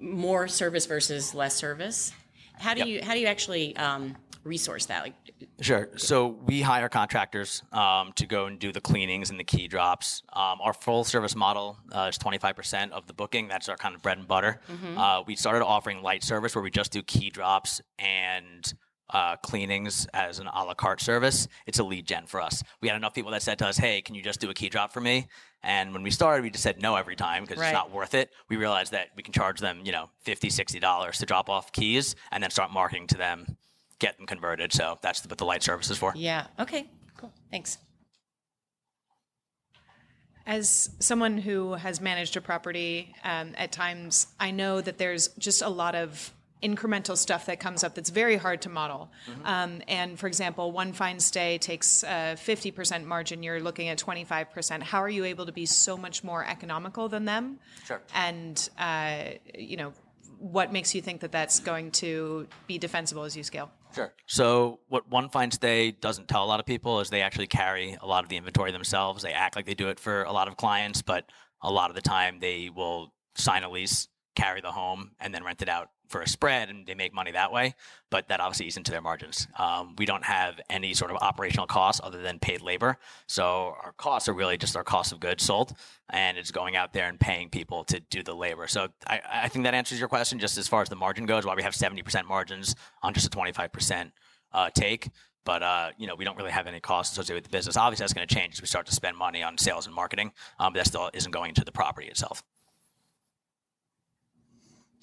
[0.00, 2.12] more service versus less service.
[2.58, 2.88] How do Yep.
[2.88, 5.02] you how do you actually um, resource that?
[5.02, 5.14] Like,
[5.60, 5.88] Sure.
[5.96, 10.22] So we hire contractors um, to go and do the cleanings and the key drops.
[10.32, 13.48] Um, our full service model uh, is 25% of the booking.
[13.48, 14.60] That's our kind of bread and butter.
[14.70, 14.96] Mhm.
[14.98, 18.72] Uh, we started offering light service where we just do key drops and
[19.10, 21.46] uh, cleanings as an a la carte service.
[21.66, 22.62] It's a lead gen for us.
[22.80, 24.68] We had enough people that said to us, "Hey, can you just do a key
[24.68, 25.26] drop for me?"
[25.62, 27.68] And when we started, we just said no every time because Right.
[27.68, 28.30] it's not worth it.
[28.50, 32.16] We realized that we can charge them, you know, 50 dollars to drop off keys
[32.32, 33.56] and then start marketing to them,
[33.98, 34.72] get them converted.
[34.74, 36.12] So that's what the light service is for.
[36.16, 36.48] yeah.
[36.58, 36.86] Okay.
[37.16, 37.32] Cool.
[37.50, 37.78] Thanks.
[40.46, 45.62] As someone who has managed a property um, at times, I know that there's just
[45.62, 46.32] a lot of
[46.64, 49.10] incremental stuff that comes up that's very hard to model.
[49.44, 54.82] Um, and for example, one fine stay takes a 50% margin, you're looking at 25%.
[54.82, 57.58] How are you able to be so much more economical than them?
[57.84, 58.00] Sure.
[58.14, 59.24] And, uh,
[59.56, 59.92] you know,
[60.38, 63.70] what makes you think that that's going to be defensible as you scale?
[63.94, 64.12] Sure.
[64.26, 67.96] So what One Fine Stay doesn't tell a lot of people is they actually carry
[68.00, 69.22] a lot of the inventory themselves.
[69.22, 71.26] They act like they do it for a lot of clients, but
[71.62, 75.44] a lot of the time they will sign a lease, carry the home, and then
[75.44, 77.74] rent it out for a spread, and they make money that way.
[78.10, 79.48] But that obviously eats into their margins.
[79.58, 82.98] Um, we don't have any sort of operational costs other than paid labor.
[83.26, 85.72] So our costs are really just our cost of goods sold,
[86.10, 88.66] and it's going out there and paying people to do the labor.
[88.66, 91.44] So I, I think that answers your question just as far as the margin goes.
[91.44, 94.12] Why we have 70% margins on just a 25%
[94.52, 95.10] uh, take.
[95.44, 97.76] But uh, you know, we don't really have any costs associated with the business.
[97.76, 100.32] Obviously, that's going to change as we start to spend money on sales and marketing.
[100.58, 102.42] Um, but that still isn't going into the property itself.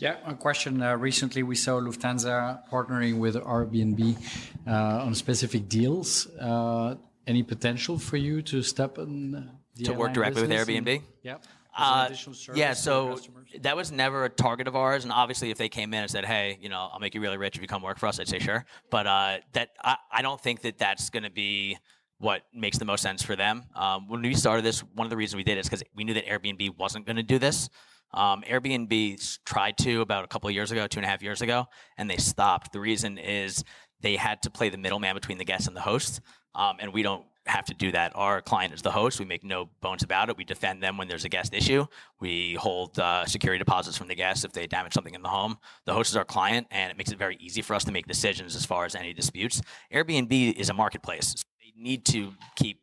[0.01, 0.81] Yeah, a question.
[0.81, 4.17] Uh, recently, we saw Lufthansa partnering with Airbnb
[4.65, 6.25] uh, on specific deals.
[6.39, 6.95] Uh,
[7.27, 9.51] any potential for you to step in
[9.83, 11.01] to work directly with business and- Airbnb.
[11.21, 11.37] Yeah.
[11.77, 12.09] Uh,
[12.53, 13.17] yeah, so
[13.61, 16.25] that was never a target of ours, and obviously, if they came in and said,
[16.25, 18.27] "Hey, you know, I'll make you really rich if you come work for us," I'd
[18.27, 18.65] say sure.
[18.89, 21.77] But uh, that I, I don't think that that's going to be
[22.17, 23.63] what makes the most sense for them.
[23.73, 26.13] Um, when we started this, one of the reasons we did is because we knew
[26.15, 27.69] that Airbnb wasn't going to do this.
[28.13, 31.67] Um, Airbnb tried to about a couple years ago, two and a half years ago,
[31.97, 32.73] and they stopped.
[32.73, 33.63] The reason is
[34.01, 36.21] they had to play the middleman between the guest and the host,
[36.55, 38.11] um, and we don't have to do that.
[38.15, 39.19] Our client is the host.
[39.19, 40.37] We make no bones about it.
[40.37, 41.85] We defend them when there's a guest issue.
[42.19, 45.57] We hold uh, security deposits from the guests if they damage something in the home.
[45.85, 48.05] The host is our client, and it makes it very easy for us to make
[48.05, 49.61] decisions as far as any disputes.
[49.91, 51.33] Airbnb is a marketplace.
[51.37, 52.81] So they need to keep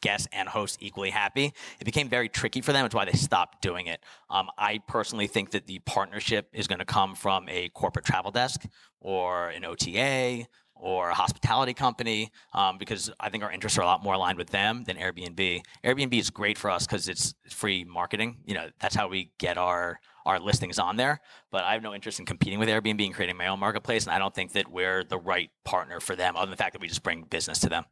[0.00, 1.52] guests and hosts equally happy.
[1.80, 2.84] It became very tricky for them.
[2.86, 4.00] It's why they stopped doing it.
[4.30, 8.30] Um, I personally think that the partnership is going to come from a corporate travel
[8.30, 8.66] desk
[9.00, 10.46] or an OTA
[10.78, 14.38] or a hospitality company um, because I think our interests are a lot more aligned
[14.38, 15.62] with them than Airbnb.
[15.84, 18.38] Airbnb is great for us because it's free marketing.
[18.44, 21.20] You know, that's how we get our our listings on there.
[21.50, 24.12] But I have no interest in competing with Airbnb and creating my own marketplace, and
[24.12, 26.82] I don't think that we're the right partner for them, other than the fact that
[26.82, 27.84] we just bring business to them.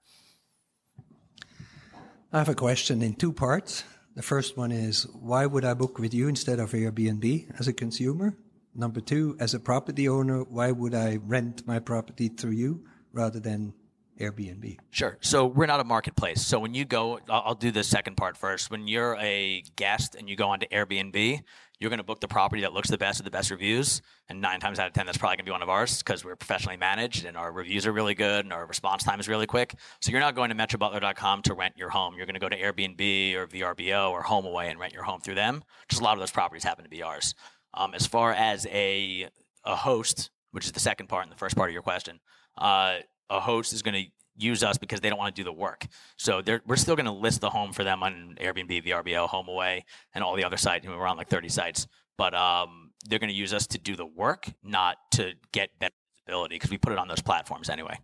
[2.34, 3.84] I have a question in two parts.
[4.16, 7.72] The first one is why would I book with you instead of Airbnb as a
[7.72, 8.36] consumer?
[8.74, 13.38] Number two, as a property owner, why would I rent my property through you rather
[13.38, 13.72] than
[14.20, 14.78] Airbnb?
[14.90, 15.16] Sure.
[15.20, 16.44] So we're not a marketplace.
[16.44, 18.68] So when you go, I'll, do the second part first.
[18.68, 21.40] When you're a guest and you go onto Airbnb,
[21.84, 24.00] you're going to book the property that looks the best with the best reviews.
[24.30, 26.24] And nine times out of 10, that's probably going to be one of ours because
[26.24, 29.46] we're professionally managed and our reviews are really good and our response time is really
[29.46, 29.74] quick.
[30.00, 32.14] So you're not going to metrobutler.com to rent your home.
[32.16, 35.34] You're going to go to Airbnb or VRBO or HomeAway and rent your home through
[35.34, 35.62] them.
[35.90, 37.34] Just a lot of those properties happen to be ours.
[37.74, 39.28] Um, as far as a,
[39.66, 42.18] a host, which is the second part and the first part of your question,
[42.56, 45.52] uh, a host is going to use us because they don't want to do the
[45.52, 45.86] work.
[46.16, 49.82] So they're, we're still going to list the home for them on Airbnb, VRBO, HomeAway,
[50.14, 50.86] and all the other sites.
[50.86, 54.06] We're on like 30 sites, but um, they're going to use us to do the
[54.06, 55.94] work, not to get better
[56.26, 57.98] visibility because we put it on those platforms anyway.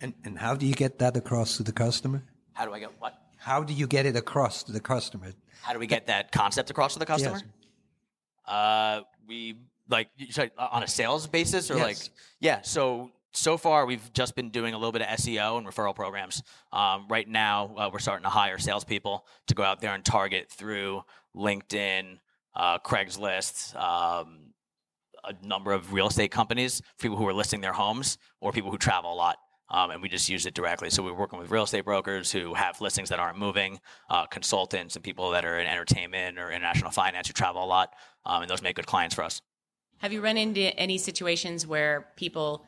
[0.00, 2.22] And, and how do you get that across to the customer?
[2.54, 3.18] How do I get what?
[3.38, 5.32] How do you get it across to the customer?
[5.62, 7.36] How do we get that concept across to the customer?
[7.38, 8.54] Yes.
[8.54, 9.56] Uh, we
[9.88, 11.82] like you said, on a sales basis or Yes.
[11.84, 11.98] like
[12.40, 12.62] yeah.
[12.62, 16.42] So so far we've just been doing a little bit of SEO and referral programs.
[16.72, 20.50] Um, right now uh, we're starting to hire salespeople to go out there and target
[20.50, 21.02] through
[21.36, 22.18] LinkedIn,
[22.54, 23.74] uh, Craigslist.
[23.76, 24.52] Um,
[25.24, 28.78] a number of real estate companies, people who are listing their homes or people who
[28.78, 29.36] travel a lot.
[29.70, 30.90] Um, and we just use it directly.
[30.90, 34.96] So we're working with real estate brokers who have listings that aren't moving, uh, consultants
[34.96, 37.94] and people that are in entertainment or international finance who travel a lot.
[38.26, 39.40] Um, and those make good clients for us.
[39.98, 42.66] Have you run into any situations where people,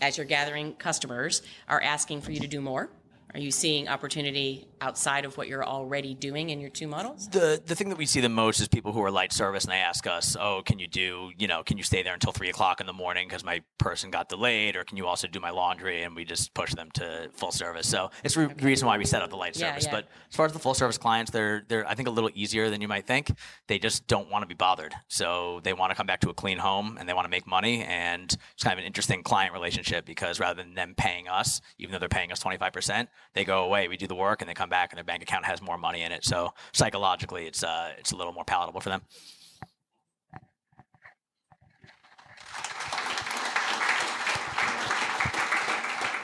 [0.00, 2.90] as you're gathering customers, are asking for you to do more?
[3.34, 7.28] Are you seeing opportunity outside of what you're already doing in your two models?
[7.28, 9.72] The the thing that we see the most is people who are light service and
[9.72, 12.48] they ask us, "Oh, can you do you know can you stay there until three
[12.48, 15.50] o'clock in the morning because my person got delayed, or can you also do my
[15.50, 17.88] laundry?" And we just push them to full service.
[17.88, 19.84] So it's the reason why we set up the light Yeah, service.
[19.86, 19.90] yeah.
[19.90, 22.70] But as far as the full service clients, they're they're I think a little easier
[22.70, 23.32] than you might think.
[23.66, 26.34] They just don't want to be bothered, so they want to come back to a
[26.34, 27.82] clean home and they want to make money.
[27.84, 31.92] And it's kind of an interesting client relationship because rather than them paying us, even
[31.92, 33.88] though they're paying us twenty five percent, they go away.
[33.88, 36.02] We do the work and they come back and their bank account has more money
[36.02, 36.24] in it.
[36.24, 39.02] So psychologically, it's uh, it's a little more palatable for them.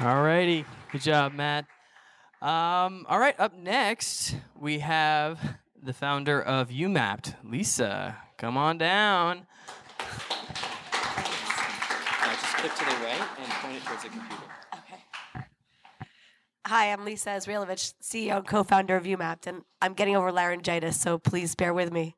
[0.00, 0.64] All righty.
[0.90, 1.66] Good job, Matt.
[2.40, 5.38] Um, all right, up next, we have
[5.80, 8.16] the founder of UMapped, Lisa.
[8.36, 9.46] Come on down.
[12.40, 14.42] just click to the right and point it towards the computer.
[16.64, 21.18] Hi, I'm Lisa Israelovitch, CEO and co-founder of UMapped, and I'm getting over laryngitis, so
[21.18, 22.14] please bear with me.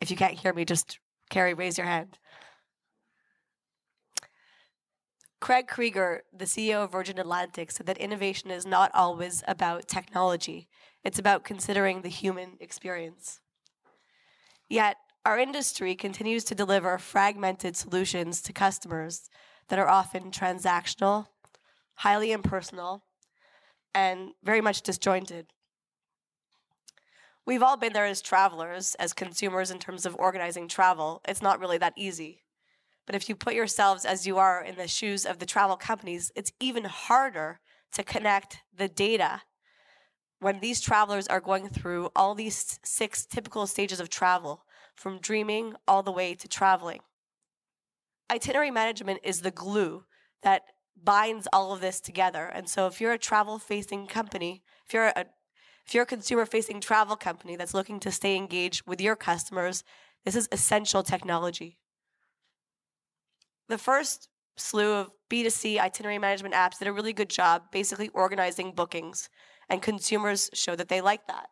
[0.00, 2.16] If you can't hear me, just Carrie, raise your hand.
[5.40, 10.68] Craig Kreeger, the CEO of Virgin Atlantic, said that innovation is not always about technology.
[11.02, 13.40] It's about considering the human experience.
[14.68, 19.28] Yet, our industry continues to deliver fragmented solutions to customers
[19.66, 21.26] that are often transactional,
[21.96, 23.02] highly impersonal,
[23.94, 25.46] and very much disjointed.
[27.44, 31.20] We've all been there as travelers, as consumers, in terms of organizing travel.
[31.26, 32.42] It's not really that easy.
[33.04, 36.30] But if you put yourselves as you are in the shoes of the travel companies,
[36.36, 37.60] it's even harder
[37.92, 39.42] to connect the data
[40.38, 45.74] when these travelers are going through all these six typical stages of travel, from dreaming
[45.86, 47.00] all the way to traveling.
[48.30, 50.04] Itinerary management is the glue
[50.42, 50.62] that
[51.04, 52.44] binds all of this together.
[52.44, 55.26] And so if you're a travel facing company, if you're a
[55.84, 59.82] if you're a consumer facing travel company that's looking to stay engaged with your customers,
[60.24, 61.78] this is essential technology.
[63.68, 68.72] The first slew of B2C itinerary management apps did a really good job basically organizing
[68.72, 69.28] bookings,
[69.68, 71.48] and consumers show that they like that.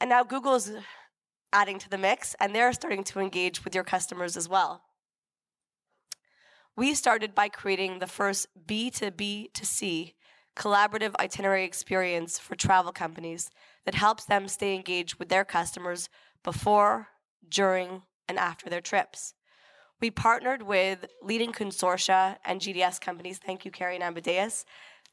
[0.00, 0.72] And now Google is
[1.52, 4.82] adding to the mix, and they're starting to engage with your customers as well.
[6.78, 10.14] We started by creating the first B2B to C
[10.54, 13.50] collaborative itinerary experience for travel companies
[13.84, 16.08] that helps them stay engaged with their customers
[16.44, 17.08] before,
[17.48, 19.34] during, and after their trips.
[20.00, 24.64] We partnered with leading consortia and GDS companies, thank you, Carrie and Amadeus,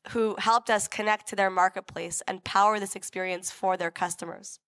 [0.09, 4.59] who helped us connect to their marketplace and power this experience for their customers.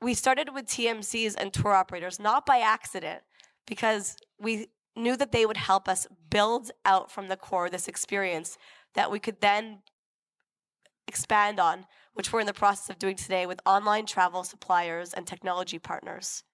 [0.00, 3.22] We started with TMCs and tour operators, not by accident,
[3.66, 8.58] because we knew that they would help us build out from the core this experience
[8.94, 9.80] that we could then
[11.06, 15.26] expand on, which we're in the process of doing today with online travel suppliers and
[15.26, 16.44] technology partners.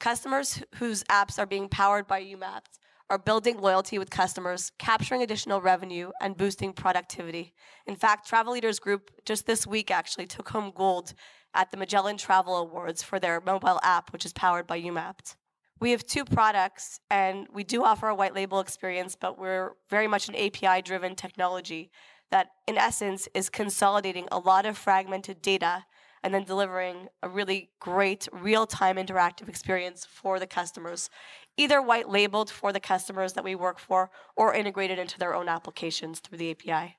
[0.00, 2.78] Customers whose apps are being powered by UMapped
[3.10, 7.54] are building loyalty with customers, capturing additional revenue, and boosting productivity.
[7.86, 11.14] In fact, Travel Leaders Group just this week actually took home gold
[11.54, 15.36] at the Magellan Travel Awards for their mobile app, which is powered by UMapped.
[15.80, 20.06] We have two products, and we do offer a white label experience, but we're very
[20.06, 21.90] much an API driven technology
[22.30, 25.84] that, in essence, is consolidating a lot of fragmented data
[26.22, 31.10] and then delivering a really great real time interactive experience for the customers,
[31.58, 35.48] either white labeled for the customers that we work for or integrated into their own
[35.48, 36.96] applications through the API.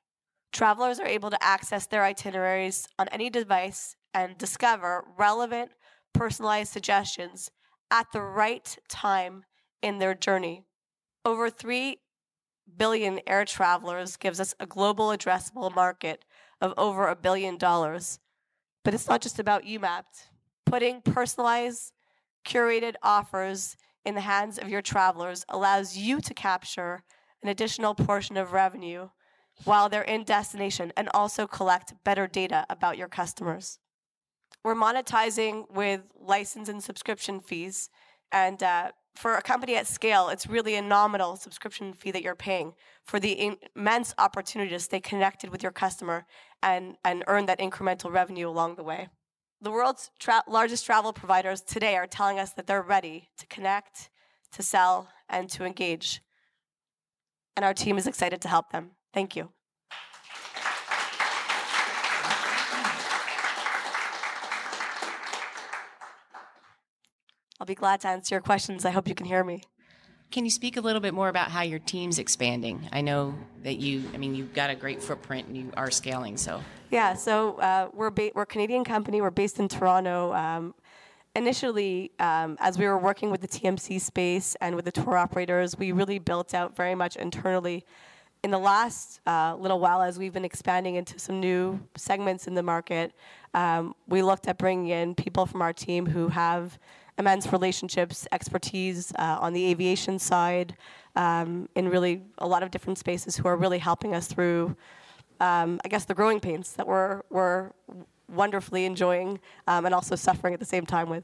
[0.54, 5.72] Travelers are able to access their itineraries on any device and discover relevant,
[6.14, 7.50] personalized suggestions
[7.92, 9.46] at the right time
[9.82, 10.64] in their journey.
[11.24, 11.98] Over 3
[12.78, 16.26] billion air travelers gives us a global addressable market
[16.62, 18.20] of over a billion dollars.
[18.84, 20.30] But it's not just about UMapped.
[20.66, 21.94] Putting personalized,
[22.46, 27.04] curated offers in the hands of your travelers allows you to capture
[27.42, 29.10] an additional portion of revenue
[29.64, 33.80] while they're in destination and also collect better data about your customers.
[34.66, 37.92] We're monetizing with license and subscription fees.
[38.32, 42.34] And uh, for a company at scale, it's really a nominal subscription fee that you're
[42.34, 46.26] paying for the immense opportunity to stay connected with your customer
[46.64, 49.08] and, and earn that incremental revenue along the way.
[49.62, 54.10] The world's tra- largest travel providers today are telling us that they're ready to connect,
[54.54, 56.24] to sell, and to engage.
[57.56, 58.94] And our team is excited to help them.
[59.14, 59.52] Thank you.
[67.60, 68.84] I'll be glad to answer your questions.
[68.84, 69.64] I hope you can hear me.
[70.32, 72.90] Can you speak a little bit more about how your team's expanding?
[72.92, 76.36] I know that you, I mean, you've got a great footprint and you are scaling,
[76.36, 76.62] so.
[76.90, 79.22] Yeah, so uh, we're, ba- we're a Canadian company.
[79.22, 80.34] We're based in Toronto.
[80.34, 80.74] Um,
[81.36, 85.78] initially, um, as we were working with the TMC space and with the tour operators,
[85.78, 87.86] we really built out very much internally.
[88.44, 92.56] In the last uh, little while, as we've been expanding into some new segments in
[92.56, 93.14] the market,
[93.54, 96.78] um, we looked at bringing in people from our team who have
[97.18, 100.76] immense relationships, expertise uh, on the aviation side,
[101.16, 104.76] um, in really a lot of different spaces who are really helping us through,
[105.40, 107.72] um, I guess, the growing pains that we're, we're
[108.28, 111.24] wonderfully enjoying um, and also suffering at the same time with.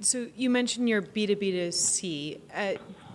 [0.00, 2.40] So you mentioned your B2B2C.
[2.54, 2.72] Uh,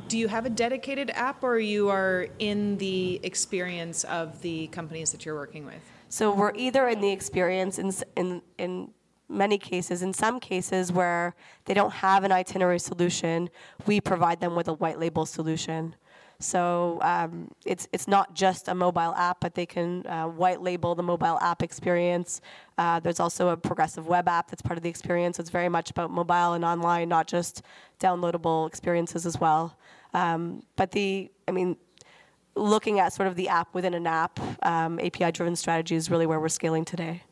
[0.08, 5.12] do you have a dedicated app or you are in the experience of the companies
[5.12, 5.82] that you're working with?
[6.10, 8.92] So we're either in the experience in, in, in
[9.30, 10.02] many cases.
[10.02, 13.50] In some cases where they don't have an itinerary solution,
[13.86, 15.96] we provide them with a white label solution.
[16.40, 20.94] So um, it's it's not just a mobile app, but they can uh, white label
[20.94, 22.42] the mobile app experience.
[22.78, 25.40] Uh, there's also a progressive web app that's part of the experience.
[25.40, 27.62] It's very much about mobile and online, not just
[28.00, 29.78] downloadable experiences as well.
[30.14, 31.78] Um, but the, I mean,
[32.56, 36.40] looking at sort of the app within an app, um, API-driven strategy is really where
[36.40, 37.24] we're scaling today.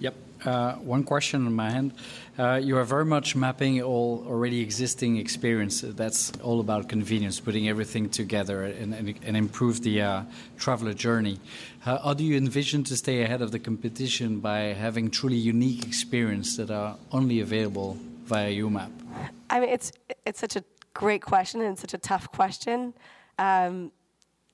[0.00, 0.14] Yep.
[0.44, 1.92] Uh, one question on my hand.
[2.38, 5.80] Uh, you are very much mapping all already existing experience.
[5.80, 10.22] That's all about convenience, putting everything together and, and, and improve the uh,
[10.58, 11.38] traveler journey.
[11.80, 16.56] how do you envision to stay ahead of the competition by having truly unique experience
[16.56, 19.00] that are only available via UMapped?
[19.48, 19.92] I mean, it's
[20.26, 22.94] it's such a great question and such a tough question.
[23.38, 23.92] Um,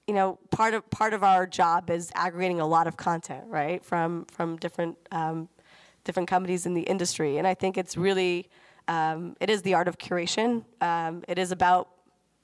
[0.07, 3.85] you know, part of part of our job is aggregating a lot of content, right,
[3.85, 5.49] from from different um,
[6.05, 8.49] different companies in the industry, and I think it's really
[8.89, 10.65] um, it is the art of curation.
[10.81, 11.89] Um, it is about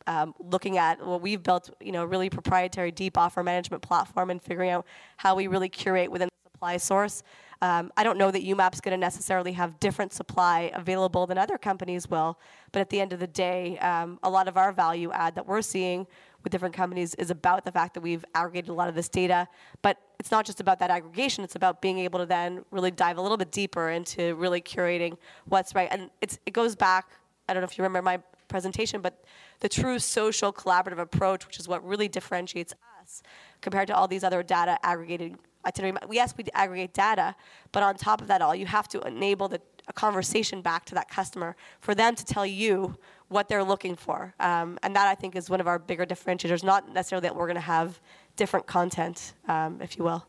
[0.06, 4.42] um, looking at what we've built, you know, really proprietary deep offer management platform and
[4.42, 4.86] figuring out
[5.18, 7.22] how we really curate within the supply source.
[7.60, 11.58] Um, I don't know that UMapped's going to necessarily have different supply available than other
[11.58, 12.38] companies will,
[12.72, 15.46] but at the end of the day, um, a lot of our value add that
[15.46, 16.06] we're seeing
[16.42, 19.48] with different companies is about the fact that we've aggregated a lot of this data.
[19.82, 23.18] But it's not just about that aggregation, it's about being able to then really dive
[23.18, 25.16] a little bit deeper into really curating
[25.46, 25.88] what's right.
[25.90, 27.08] And it goes back,
[27.48, 29.24] I don't know if you remember my presentation, but
[29.60, 33.22] the true social collaborative approach, which is what really differentiates us
[33.60, 35.98] compared to all these other data aggregating itinerary.
[36.10, 37.34] Yes, we aggregate data,
[37.72, 40.94] but on top of that all, you have to enable the, a conversation back to
[40.94, 42.96] that customer for them to tell you
[43.28, 44.34] what they're looking for.
[44.40, 47.46] Um, and that I think is one of our bigger differentiators, not necessarily that we're
[47.46, 48.00] going to have
[48.36, 50.26] different content, um, if you will.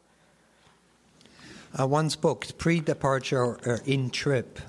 [1.80, 4.60] Uh, once booked, pre-departure or in trip,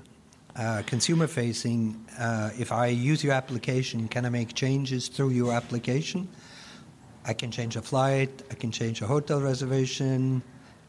[0.55, 5.51] uh, consumer facing, uh, if I use your application, can I make changes through your
[5.51, 6.27] application?
[7.25, 10.43] I can change a flight, I can change a hotel reservation,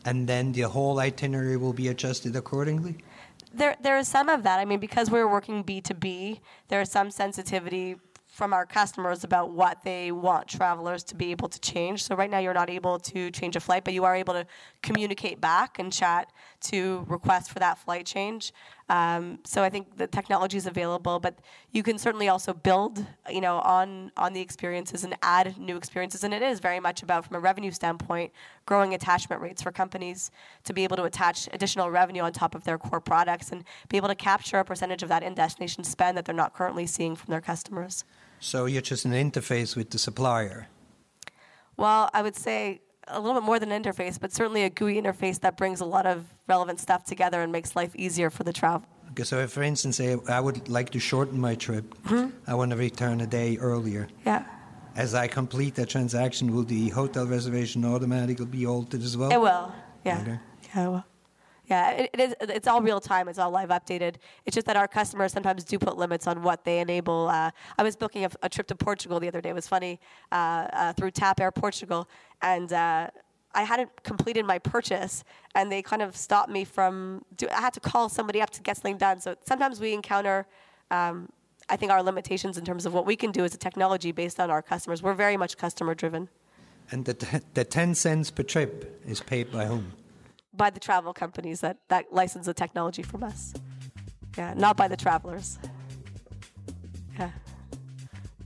[0.04, 2.96] and then the whole itinerary will be adjusted accordingly?
[3.54, 4.58] There, there is some of that.
[4.60, 7.96] I mean, because we're working B2B, there is some sensitivity
[8.32, 12.02] from our customers about what they want travelers to be able to change.
[12.02, 14.46] So right now you're not able to change a flight, but you are able to
[14.82, 16.32] communicate back and chat
[16.62, 18.54] to request for that flight change.
[18.92, 21.38] Um, so I think the technology is available, but
[21.70, 26.24] you can certainly also build, you know, on on the experiences and add new experiences.
[26.24, 28.32] And it is very much about, from a revenue standpoint,
[28.66, 30.30] growing attachment rates for companies
[30.64, 33.96] to be able to attach additional revenue on top of their core products and be
[33.96, 37.16] able to capture a percentage of that in destination spend that they're not currently seeing
[37.16, 38.04] from their customers.
[38.40, 40.68] So you're just an interface with the supplier.
[41.78, 42.82] Well, I would say
[43.12, 45.84] a little bit more than an interface, but certainly a GUI interface that brings a
[45.84, 48.86] lot of relevant stuff together and makes life easier for the travel.
[49.10, 52.30] Okay, so if, for instance, say I would like to shorten my trip, mm-hmm.
[52.46, 54.08] I want to return a day earlier.
[54.24, 54.44] Yeah.
[54.96, 59.30] As I complete that transaction, will the hotel reservation automatically be altered as well?
[59.30, 59.72] It will.
[60.04, 60.20] Yeah.
[60.20, 60.38] Okay.
[60.74, 61.04] Yeah, it will.
[61.66, 62.34] Yeah, it, it is.
[62.40, 63.28] It's all real time.
[63.28, 64.16] It's all live updated.
[64.44, 67.28] It's just that our customers sometimes do put limits on what they enable.
[67.28, 69.50] Uh, I was booking a, a, trip to Portugal the other day.
[69.50, 70.00] It was funny
[70.32, 72.08] uh, uh, through TAP Air Portugal,
[72.42, 73.08] and uh,
[73.54, 75.22] I hadn't completed my purchase,
[75.54, 77.24] and they kind of stopped me from.
[77.36, 79.20] Do, I had to call somebody up to get something done.
[79.20, 80.46] So sometimes we encounter.
[80.90, 81.28] Um,
[81.68, 84.40] I think our limitations in terms of what we can do as a technology based
[84.40, 85.00] on our customers.
[85.00, 86.28] We're very much customer driven.
[86.90, 89.92] And the, t- the 10 cents per trip is paid by whom?
[90.54, 93.52] By the travel companies that, that license the technology from us.
[94.36, 95.58] Yeah, not by the travelers.
[97.18, 97.30] Yeah.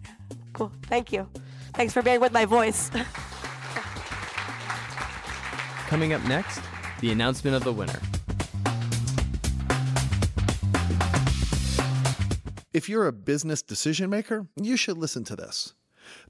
[0.04, 0.11] yeah.
[0.52, 0.72] Cool.
[0.84, 1.28] Thank you.
[1.74, 2.90] Thanks for bearing with my voice.
[5.88, 6.61] Coming up next,
[7.00, 8.00] the announcement of the winner.
[12.72, 15.74] If you're a business decision maker, you should listen to this.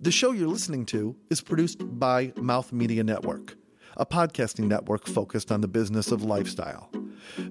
[0.00, 3.56] The show you're listening to is produced by Mouth Media Network
[3.96, 6.90] a podcasting network focused on the business of lifestyle.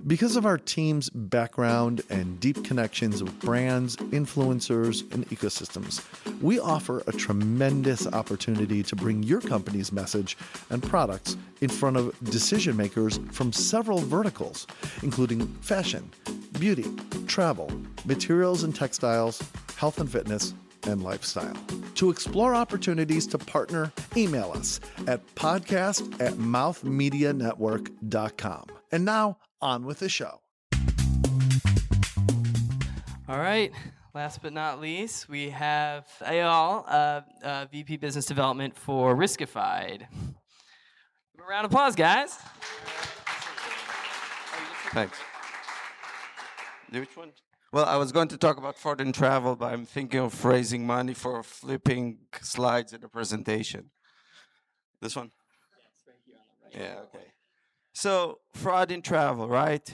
[0.08, 6.04] Because of our team's background and deep connections with brands, influencers, and ecosystems,
[6.42, 10.38] we offer a tremendous opportunity to bring your company's message
[10.70, 14.68] and products in front of decision makers from several verticals,
[15.04, 16.10] including fashion,
[16.60, 16.86] beauty,
[17.28, 17.70] travel,
[18.06, 19.42] materials and textiles,
[19.78, 20.54] health and fitness,
[20.88, 21.56] and lifestyle.
[21.96, 28.66] To explore opportunities to partner, email us at podcast at mouthmedianetwork.com.
[28.92, 30.42] And now, on with the show.
[33.28, 33.72] All right.
[34.14, 40.00] Last but not least, we have Ayal, uh, uh, VP Business Development for Riskified.
[40.00, 42.38] Give a round of applause, guys.
[44.92, 45.18] Thanks.
[46.92, 47.32] Which one?
[47.76, 51.14] Well, I was going to talk about foreign travel, but I'm thinking of raising money
[51.14, 53.92] for flipping slides in the presentation.
[55.02, 55.30] This one?
[56.72, 57.26] Yeah, okay.
[57.92, 59.86] So, fraud in travel, right?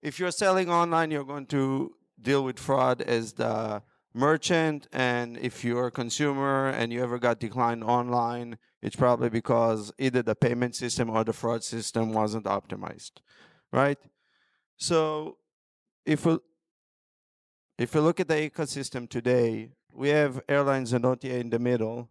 [0.00, 3.82] If you're selling online, you're going to deal with fraud as the
[4.14, 9.90] merchant, and if you're a consumer and you ever got declined online, it's probably because
[9.98, 13.14] either the payment system or the fraud system wasn't optimized,
[13.72, 13.98] right?
[14.76, 15.38] So,
[16.06, 16.38] if we
[17.78, 22.08] if you look at the ecosystem today, we have airlines and OTA in the middle,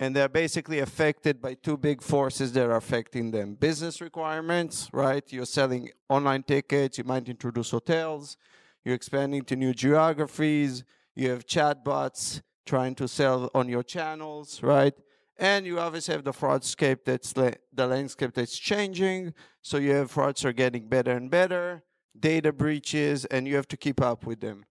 [0.00, 3.54] and they're basically affected by two big forces that are affecting them.
[3.54, 5.22] Business requirements, right?
[5.30, 8.38] You're selling online tickets, you might introduce hotels,
[8.82, 10.84] you're expanding to new geographies,
[11.14, 14.94] you have chatbots trying to sell on your channels, right?
[15.36, 19.34] And you obviously have the fraudscape that's la- the landscape that's changing.
[19.60, 21.82] So you have frauds are getting better and better,
[22.18, 24.64] data breaches, and you have to keep up with them.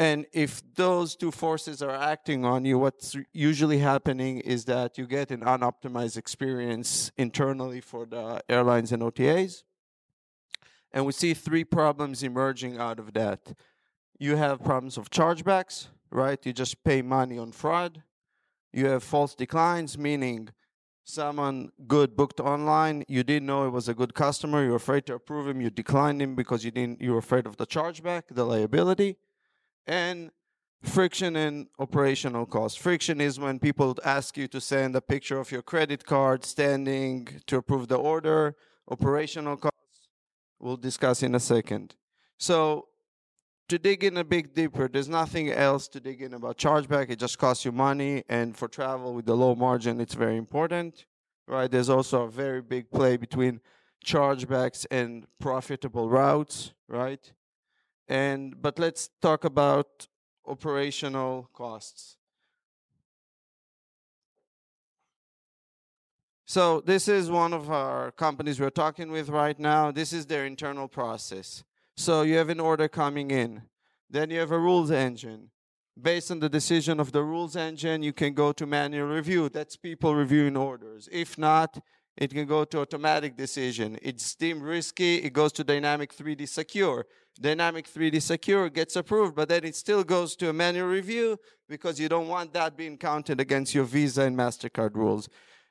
[0.00, 5.06] And if those two forces are acting on you, what's usually happening is that you
[5.06, 9.62] get an unoptimized experience internally for the airlines and OTAs.
[10.90, 13.52] And we see three problems emerging out of that.
[14.18, 16.38] You have problems of chargebacks, right?
[16.46, 18.02] You just pay money on fraud.
[18.72, 20.48] You have false declines, meaning
[21.04, 25.14] someone good booked online, you didn't know it was a good customer, you're afraid to
[25.14, 28.44] approve him, you declined him because you didn't you were afraid of the chargeback, the
[28.44, 29.18] liability,
[29.86, 30.30] and
[30.82, 32.78] friction and operational cost.
[32.78, 37.28] Friction is when people ask you to send a picture of your credit card standing
[37.46, 38.56] to approve the order.
[38.88, 40.08] Operational costs
[40.58, 41.94] we'll discuss in a second.
[42.38, 42.88] So
[43.68, 47.10] to dig in a bit deeper, there's nothing else to dig in about chargeback.
[47.10, 51.06] It just costs you money, and for travel with the low margin, it's very important,
[51.46, 51.70] right?
[51.70, 53.60] There's also a very big play between
[54.04, 57.32] chargebacks and profitable routes, right?
[58.10, 60.08] And but let's talk about
[60.44, 62.16] operational costs.
[66.44, 69.92] So this is one of our companies we're talking with right now.
[69.92, 71.62] This is their internal process.
[71.96, 73.62] So you have an order coming in.
[74.10, 75.50] Then you have a rules engine.
[76.00, 79.48] Based on the decision of the rules engine, you can go to manual review.
[79.48, 81.08] That's people reviewing orders.
[81.12, 81.78] If not,
[82.16, 83.98] it can go to automatic decision.
[84.02, 87.06] It's deemed risky, it goes to dynamic 3D secure.
[87.38, 91.98] Dynamic 3D secure gets approved, but then it still goes to a manual review because
[91.98, 95.28] you don't want that being counted against your Visa and MasterCard rules.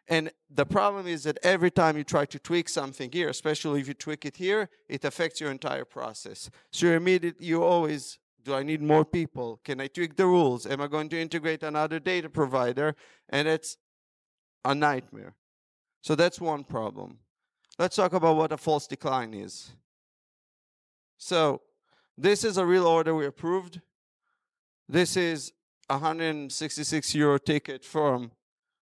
[0.07, 3.87] And the problem is that every time you try to tweak something here, especially if
[3.87, 6.49] you tweak it here, it affects your entire process.
[6.71, 9.59] So you're immediate, you always, do I need more people?
[9.63, 10.65] Can I tweak the rules?
[10.65, 12.95] Am I going to integrate another data provider?
[13.29, 13.77] And it's
[14.65, 15.35] a nightmare.
[16.01, 17.19] So that's one problem.
[17.77, 19.71] Let's talk about what a false decline is.
[21.21, 21.61] So
[22.17, 23.81] this is a real order we approved.
[24.87, 25.51] This is
[25.89, 28.31] a 166 euro ticket from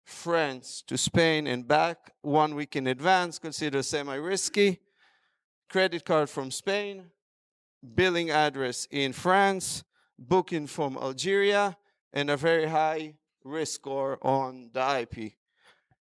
[0.04, 4.80] France to Spain and back one week in advance, considered semi risky.
[5.70, 7.06] Credit card from Spain,
[7.96, 9.86] billing address in France,
[10.18, 11.78] booking from Algeria,
[12.12, 13.14] and a very high
[13.46, 15.34] risk score on the IP.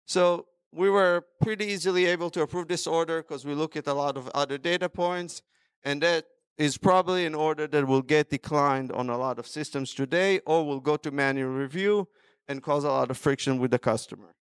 [0.05, 3.93] So we were pretty easily able to approve this order because we look at a
[3.93, 5.43] lot of other data points,
[5.83, 6.25] and that
[6.57, 10.65] is probably an order that will get declined on a lot of systems today or
[10.65, 12.07] will go to manual review
[12.47, 14.33] and cause a lot of friction with the customer.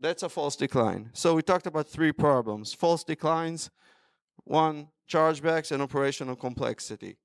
[0.00, 1.10] That's a false decline.
[1.12, 3.70] So we talked about three problems false declines,
[4.44, 7.18] one, chargebacks, and operational complexity.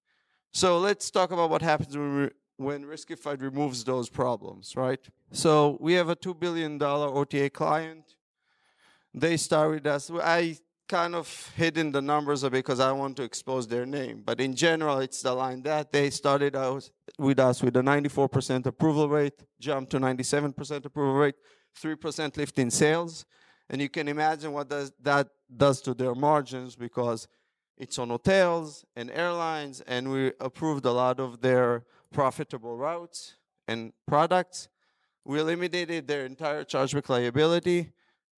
[0.53, 4.99] So let's talk about what happens when, when Riskified removes those problems, right?
[5.31, 8.15] So we have a $2 billion OTA client.
[9.13, 10.11] They start with us.
[10.11, 10.57] I
[10.87, 14.23] kind of hidden the numbers because I want to expose their name.
[14.25, 18.65] But in general, it's the line that they started out with us with a 94%
[18.65, 21.35] approval rate, jumped to 97% approval rate,
[21.79, 23.25] 3% lift in sales.
[23.69, 27.27] And you can imagine what does, that does to their margins because
[27.77, 33.35] it's on hotels and airlines, and we approved a lot of their profitable routes
[33.67, 34.69] and products.
[35.25, 37.91] We eliminated their entire chargeback liability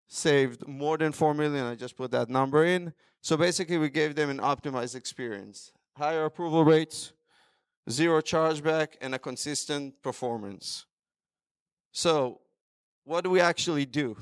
[0.09, 1.65] saved more than 4 million.
[1.65, 2.93] I just put that number in.
[3.21, 7.11] So basically, we gave them an optimized experience higher approval rates,
[7.89, 10.85] zero chargeback, and a consistent performance.
[11.91, 12.39] So,
[13.03, 14.15] what do we actually do?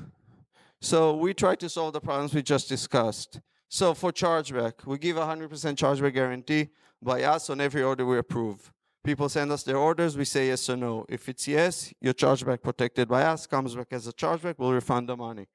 [0.81, 3.39] So, we try to solve the problems we just discussed.
[3.69, 6.69] So, for chargeback, we give a 100% chargeback guarantee
[6.99, 8.73] by us on every order we approve.
[9.03, 11.05] People send us their orders, we say yes or no.
[11.07, 15.07] If it's yes, your chargeback protected by us, comes back as a chargeback, we'll refund
[15.09, 15.47] the money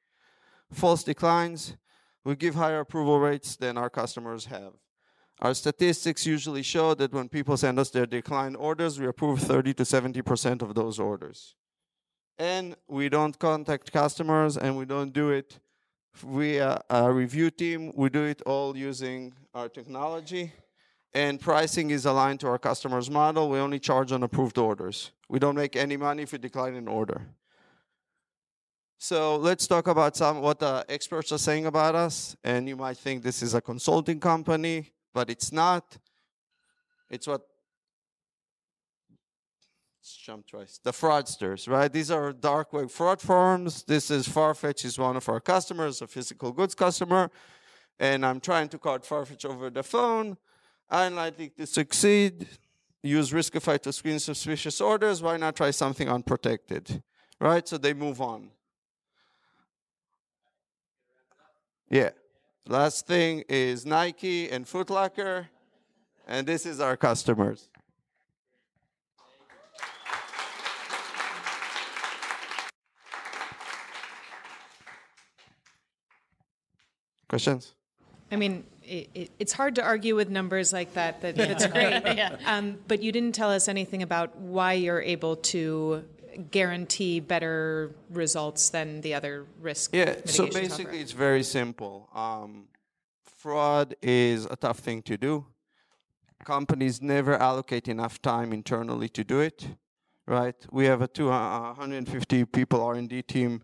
[0.73, 1.77] false declines,
[2.25, 4.73] we give higher approval rates than our customers have.
[5.41, 9.75] Our statistics usually show that when people send us their declined orders, we approve 30
[9.75, 11.57] to 70% of those orders.
[12.39, 15.59] And we don't contact customers and we don't do it
[16.15, 17.93] via a review team.
[17.97, 20.53] We do it all using our technology.
[21.15, 23.51] And pricing is aligned to our customer's model.
[23.51, 25.11] We only charge on approved orders.
[25.29, 27.27] We don't make any money if we decline an order.
[29.03, 32.37] So let's talk about some what the experts are saying about us.
[32.45, 35.99] And you might think this is a consulting company, but it's not.
[37.11, 37.41] It's what
[39.99, 40.79] let's jump twice.
[40.85, 41.93] The fraudsters, right?
[41.93, 43.83] These are dark web fraud firms.
[43.83, 47.29] This is Farfetch is one of our customers, a physical goods customer.
[47.99, 50.37] And I'm trying to call Farfetch over the phone.
[50.89, 52.47] Unlikely to succeed.
[53.03, 55.21] Use Riskified to screen suspicious orders.
[55.21, 57.03] Why not try something unprotected?
[57.41, 57.67] Right?
[57.67, 58.51] So they move on.
[61.93, 62.09] Yeah.
[62.67, 65.49] Last thing is Nike and Foot Locker,
[66.27, 67.69] and this is our customers.
[77.29, 77.75] Questions?
[78.31, 81.21] I mean, it, it, it's hard to argue with numbers like that.
[81.21, 82.17] That, that it's great.
[82.17, 82.37] yeah.
[82.47, 86.05] um, but you didn't tell us anything about why you're able to
[86.51, 90.63] guarantee better results than the other risk Yeah, so software?
[90.63, 92.09] basically, it's very simple.
[92.15, 92.69] Um,
[93.25, 95.47] fraud is a tough thing to do.
[96.45, 99.69] Companies never allocate enough time internally to do it,
[100.27, 100.57] right?
[100.71, 103.63] We have a two, uh, 150 people R&D team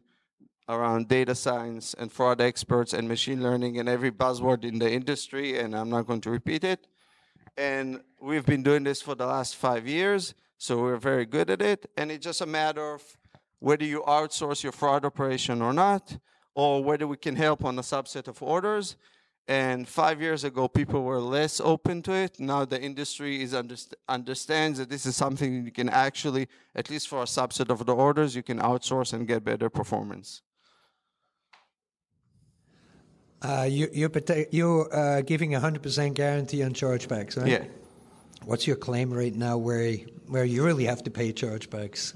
[0.69, 5.59] around data science and fraud experts and machine learning and every buzzword in the industry,
[5.59, 6.87] and I'm not going to repeat it.
[7.57, 11.63] And we've been doing this for the last five years, so we're very good at
[11.63, 11.91] it.
[11.97, 13.03] And it's just a matter of
[13.61, 16.19] whether you outsource your fraud operation or not,
[16.55, 18.97] or whether we can help on a subset of orders.
[19.47, 22.39] And five years ago, people were less open to it.
[22.39, 27.09] Now the industry is underst- understands that this is something you can actually, at least
[27.09, 30.43] for a subset of the orders, you can outsource and get better performance.
[33.41, 34.11] Uh, you, you're
[34.51, 37.47] you're uh, giving a 100% guarantee on chargebacks, right?
[37.47, 37.65] Yeah.
[38.45, 39.95] What's your claim right now where,
[40.27, 42.15] where you really have to pay chargebacks?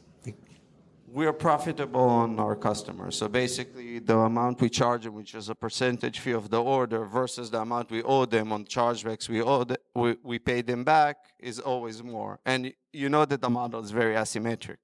[1.13, 3.19] we are profitable on our customers.
[3.19, 7.05] So basically, the amount we charge them, which is a percentage fee of the order,
[7.05, 10.85] versus the amount we owe them on chargebacks we owe the, we, we pay them
[10.85, 12.41] back, is always more.
[12.47, 14.79] And you know that the model is very asymmetric.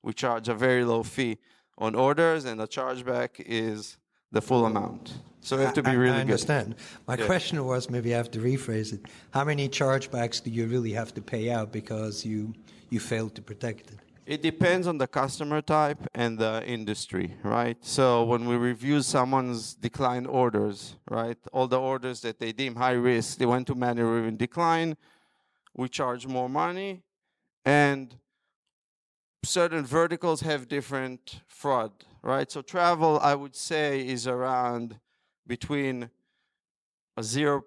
[0.00, 1.38] We charge a very low fee
[1.76, 3.98] on orders, and the chargeback is
[4.30, 5.14] the full amount.
[5.44, 6.30] So we have to be I- I- really I good.
[6.32, 6.74] understand.
[7.06, 7.26] My Yeah.
[7.26, 9.02] question was maybe I have to rephrase it.
[9.32, 12.54] How many chargebacks do you really have to pay out because you,
[12.88, 13.98] you failed to protect it?
[14.26, 17.76] It depends on the customer type and the industry, right?
[17.84, 22.92] So when we review someone's declined orders, right, all the orders that they deem high
[23.12, 24.96] risk, they went to manual and decline,
[25.76, 27.02] we charge more money,
[27.66, 28.16] and
[29.44, 31.92] certain verticals have different fraud,
[32.22, 32.50] right?
[32.50, 35.00] So travel, I would say, is around
[35.46, 36.10] between
[37.16, 37.64] a zero,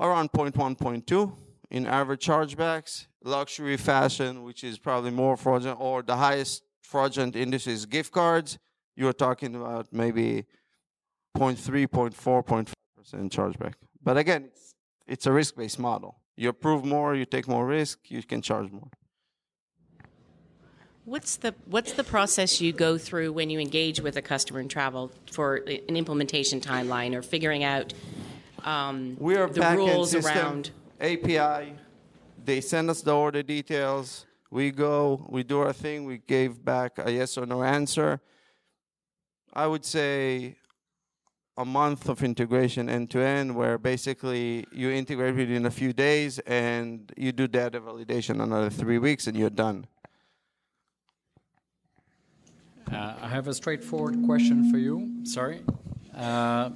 [0.00, 1.36] around 0.1, 0.2
[1.70, 3.06] in average chargebacks.
[3.24, 8.58] Luxury fashion, which is probably more fraudulent, or the highest fraudulent industry is gift cards.
[8.96, 10.44] You're talking about maybe
[11.36, 13.74] 0.3, 0.4, 0.5% chargeback.
[14.02, 14.74] But again, it's,
[15.06, 16.18] it's a risk based model.
[16.36, 18.90] You approve more, you take more risk, you can charge more.
[21.04, 24.68] What's the what's the process you go through when you engage with a customer in
[24.68, 27.92] travel for an implementation timeline or figuring out
[28.62, 30.70] um, We are the rules system, around?
[31.00, 31.74] API.
[32.44, 34.26] They send us the order details.
[34.50, 36.04] We go, we do our thing.
[36.04, 38.20] We gave back a yes or no answer.
[39.52, 40.56] I would say
[41.56, 46.38] a month of integration end to end, where basically you integrate within a few days
[46.40, 49.86] and you do data validation another three weeks and you're done.
[52.92, 55.10] Uh, I have a straightforward question for you.
[55.24, 55.62] Sorry.
[56.16, 56.70] Uh, uh,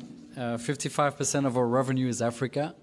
[0.56, 2.74] 55% of our revenue is Africa.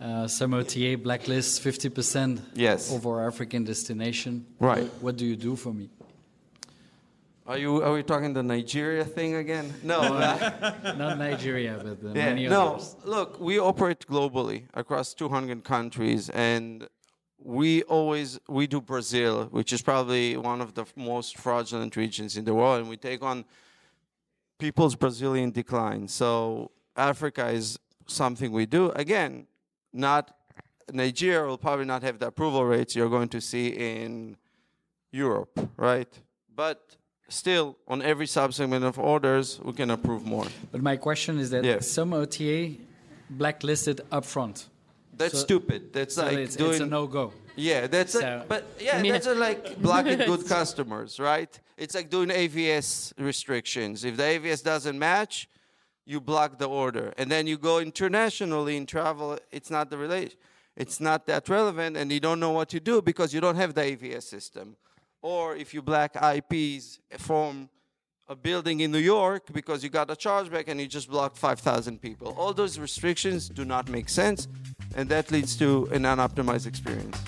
[0.00, 2.92] Uh, some OTA blacklists 50% Yes.
[2.94, 4.44] of our African destination.
[4.58, 4.90] Right.
[5.00, 5.88] What do you do for me?
[7.46, 9.72] Are you are we talking the Nigeria thing again?
[9.82, 10.00] No.
[10.00, 12.96] uh, Not Nigeria, but uh, Yeah, many no, others.
[13.04, 16.88] look, we operate globally across 200 countries, and
[17.44, 22.44] we always we do Brazil, which is probably one of the most fraudulent regions in
[22.44, 23.44] the world, and we take on
[24.58, 26.08] people's Brazilian decline.
[26.08, 28.90] So Africa is something we do.
[28.90, 29.46] Again,
[29.92, 30.34] not
[30.92, 34.36] Nigeria will probably not have the approval rates you're going to see in
[35.12, 36.08] Europe, right?
[36.54, 36.96] But
[37.28, 40.46] still, on every subsegment of orders, we can approve more.
[40.72, 41.80] But my question is that Yeah.
[41.80, 42.76] some OTA
[43.30, 44.66] blacklisted upfront.
[45.16, 45.92] That's So- stupid.
[45.92, 47.32] That's so like it's, doing it's a no-go.
[47.56, 49.12] Yeah, that's So- like, but yeah, Yeah.
[49.12, 51.52] that's like blocking good customers, right?
[51.76, 54.04] It's like doing AVS restrictions.
[54.04, 55.48] If the AVS doesn't match,
[56.06, 59.38] you block the order, and then you go internationally in travel.
[59.50, 60.38] It's not the relation.
[60.76, 63.74] It's not that relevant, and you don't know what to do because you don't have
[63.74, 64.76] the AVS system.
[65.22, 67.70] Or if you black IPs from
[68.28, 72.00] a building in New York because you got a chargeback and you just blocked 5,000
[72.00, 72.34] people.
[72.38, 74.48] All those restrictions do not make sense,
[74.94, 77.20] and that leads to an unoptimized experience.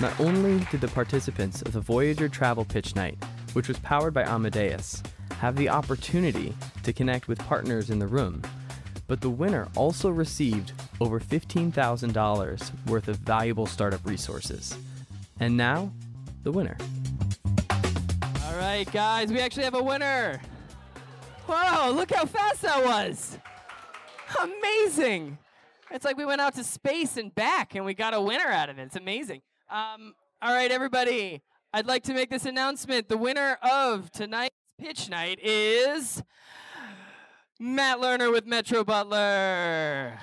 [0.00, 3.18] Not only did the participants of the Voyager Travel Pitch Night,
[3.52, 5.02] which was powered by Amadeus,
[5.38, 8.42] have the opportunity to connect with partners in the room,
[9.08, 14.76] but the winner also received over $15,000 worth of valuable startup resources.
[15.40, 15.92] And now,
[16.42, 16.76] the winner.
[17.70, 20.40] All right, guys, we actually have a winner.
[21.46, 23.38] Whoa, look how fast that was.
[24.42, 25.38] Amazing.
[25.90, 28.68] It's like we went out to space and back and we got a winner out
[28.68, 28.82] of it.
[28.82, 29.40] It's amazing.
[29.70, 33.08] Um, all right, everybody, I'd like to make this announcement.
[33.08, 36.22] The winner of tonight's pitch night is
[37.58, 40.18] Matt Lerner with Metro Butler.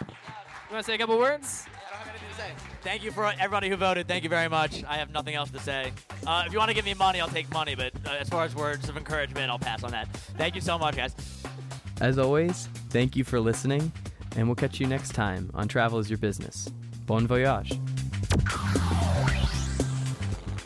[0.00, 1.66] You want to say a couple words?
[2.82, 4.08] Thank you for everybody who voted.
[4.08, 4.82] Thank you very much.
[4.84, 5.92] I have nothing else to say.
[6.26, 8.44] Uh, if you want to give me money, I'll take money, but uh, as far
[8.44, 10.08] as words of encouragement, I'll pass on that.
[10.36, 11.14] Thank you so much, guys.
[12.00, 13.92] As always, thank you for listening,
[14.36, 16.68] and we'll catch you next time on Travel is Your Business.
[17.06, 17.78] Bon voyage.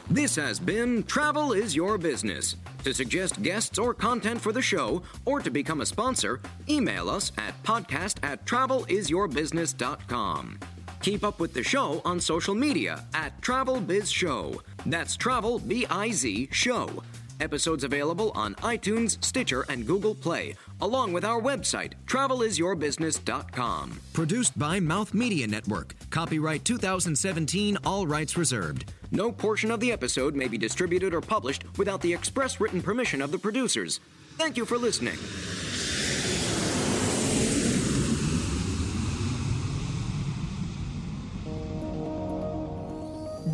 [0.09, 2.57] This has been Travel is Your Business.
[2.85, 7.33] To suggest guests or content for the show, or to become a sponsor, email us
[7.37, 10.59] at podcast at travelisyourbusiness.com.
[11.07, 14.61] Keep up with the show on social media at Travel Biz Show.
[14.87, 17.01] That's Travel B I Z Show.
[17.39, 24.01] Episodes available on iTunes, Stitcher, and Google Play, along with our website, travelisyourbusiness.com.
[24.15, 25.95] Produced by Mouth Media Network.
[26.11, 28.93] Copyright 2017, all rights reserved.
[29.13, 33.23] No portion of the episode may be distributed or published without the express written permission
[33.23, 34.01] of the producers.
[34.39, 35.15] Thank you for listening.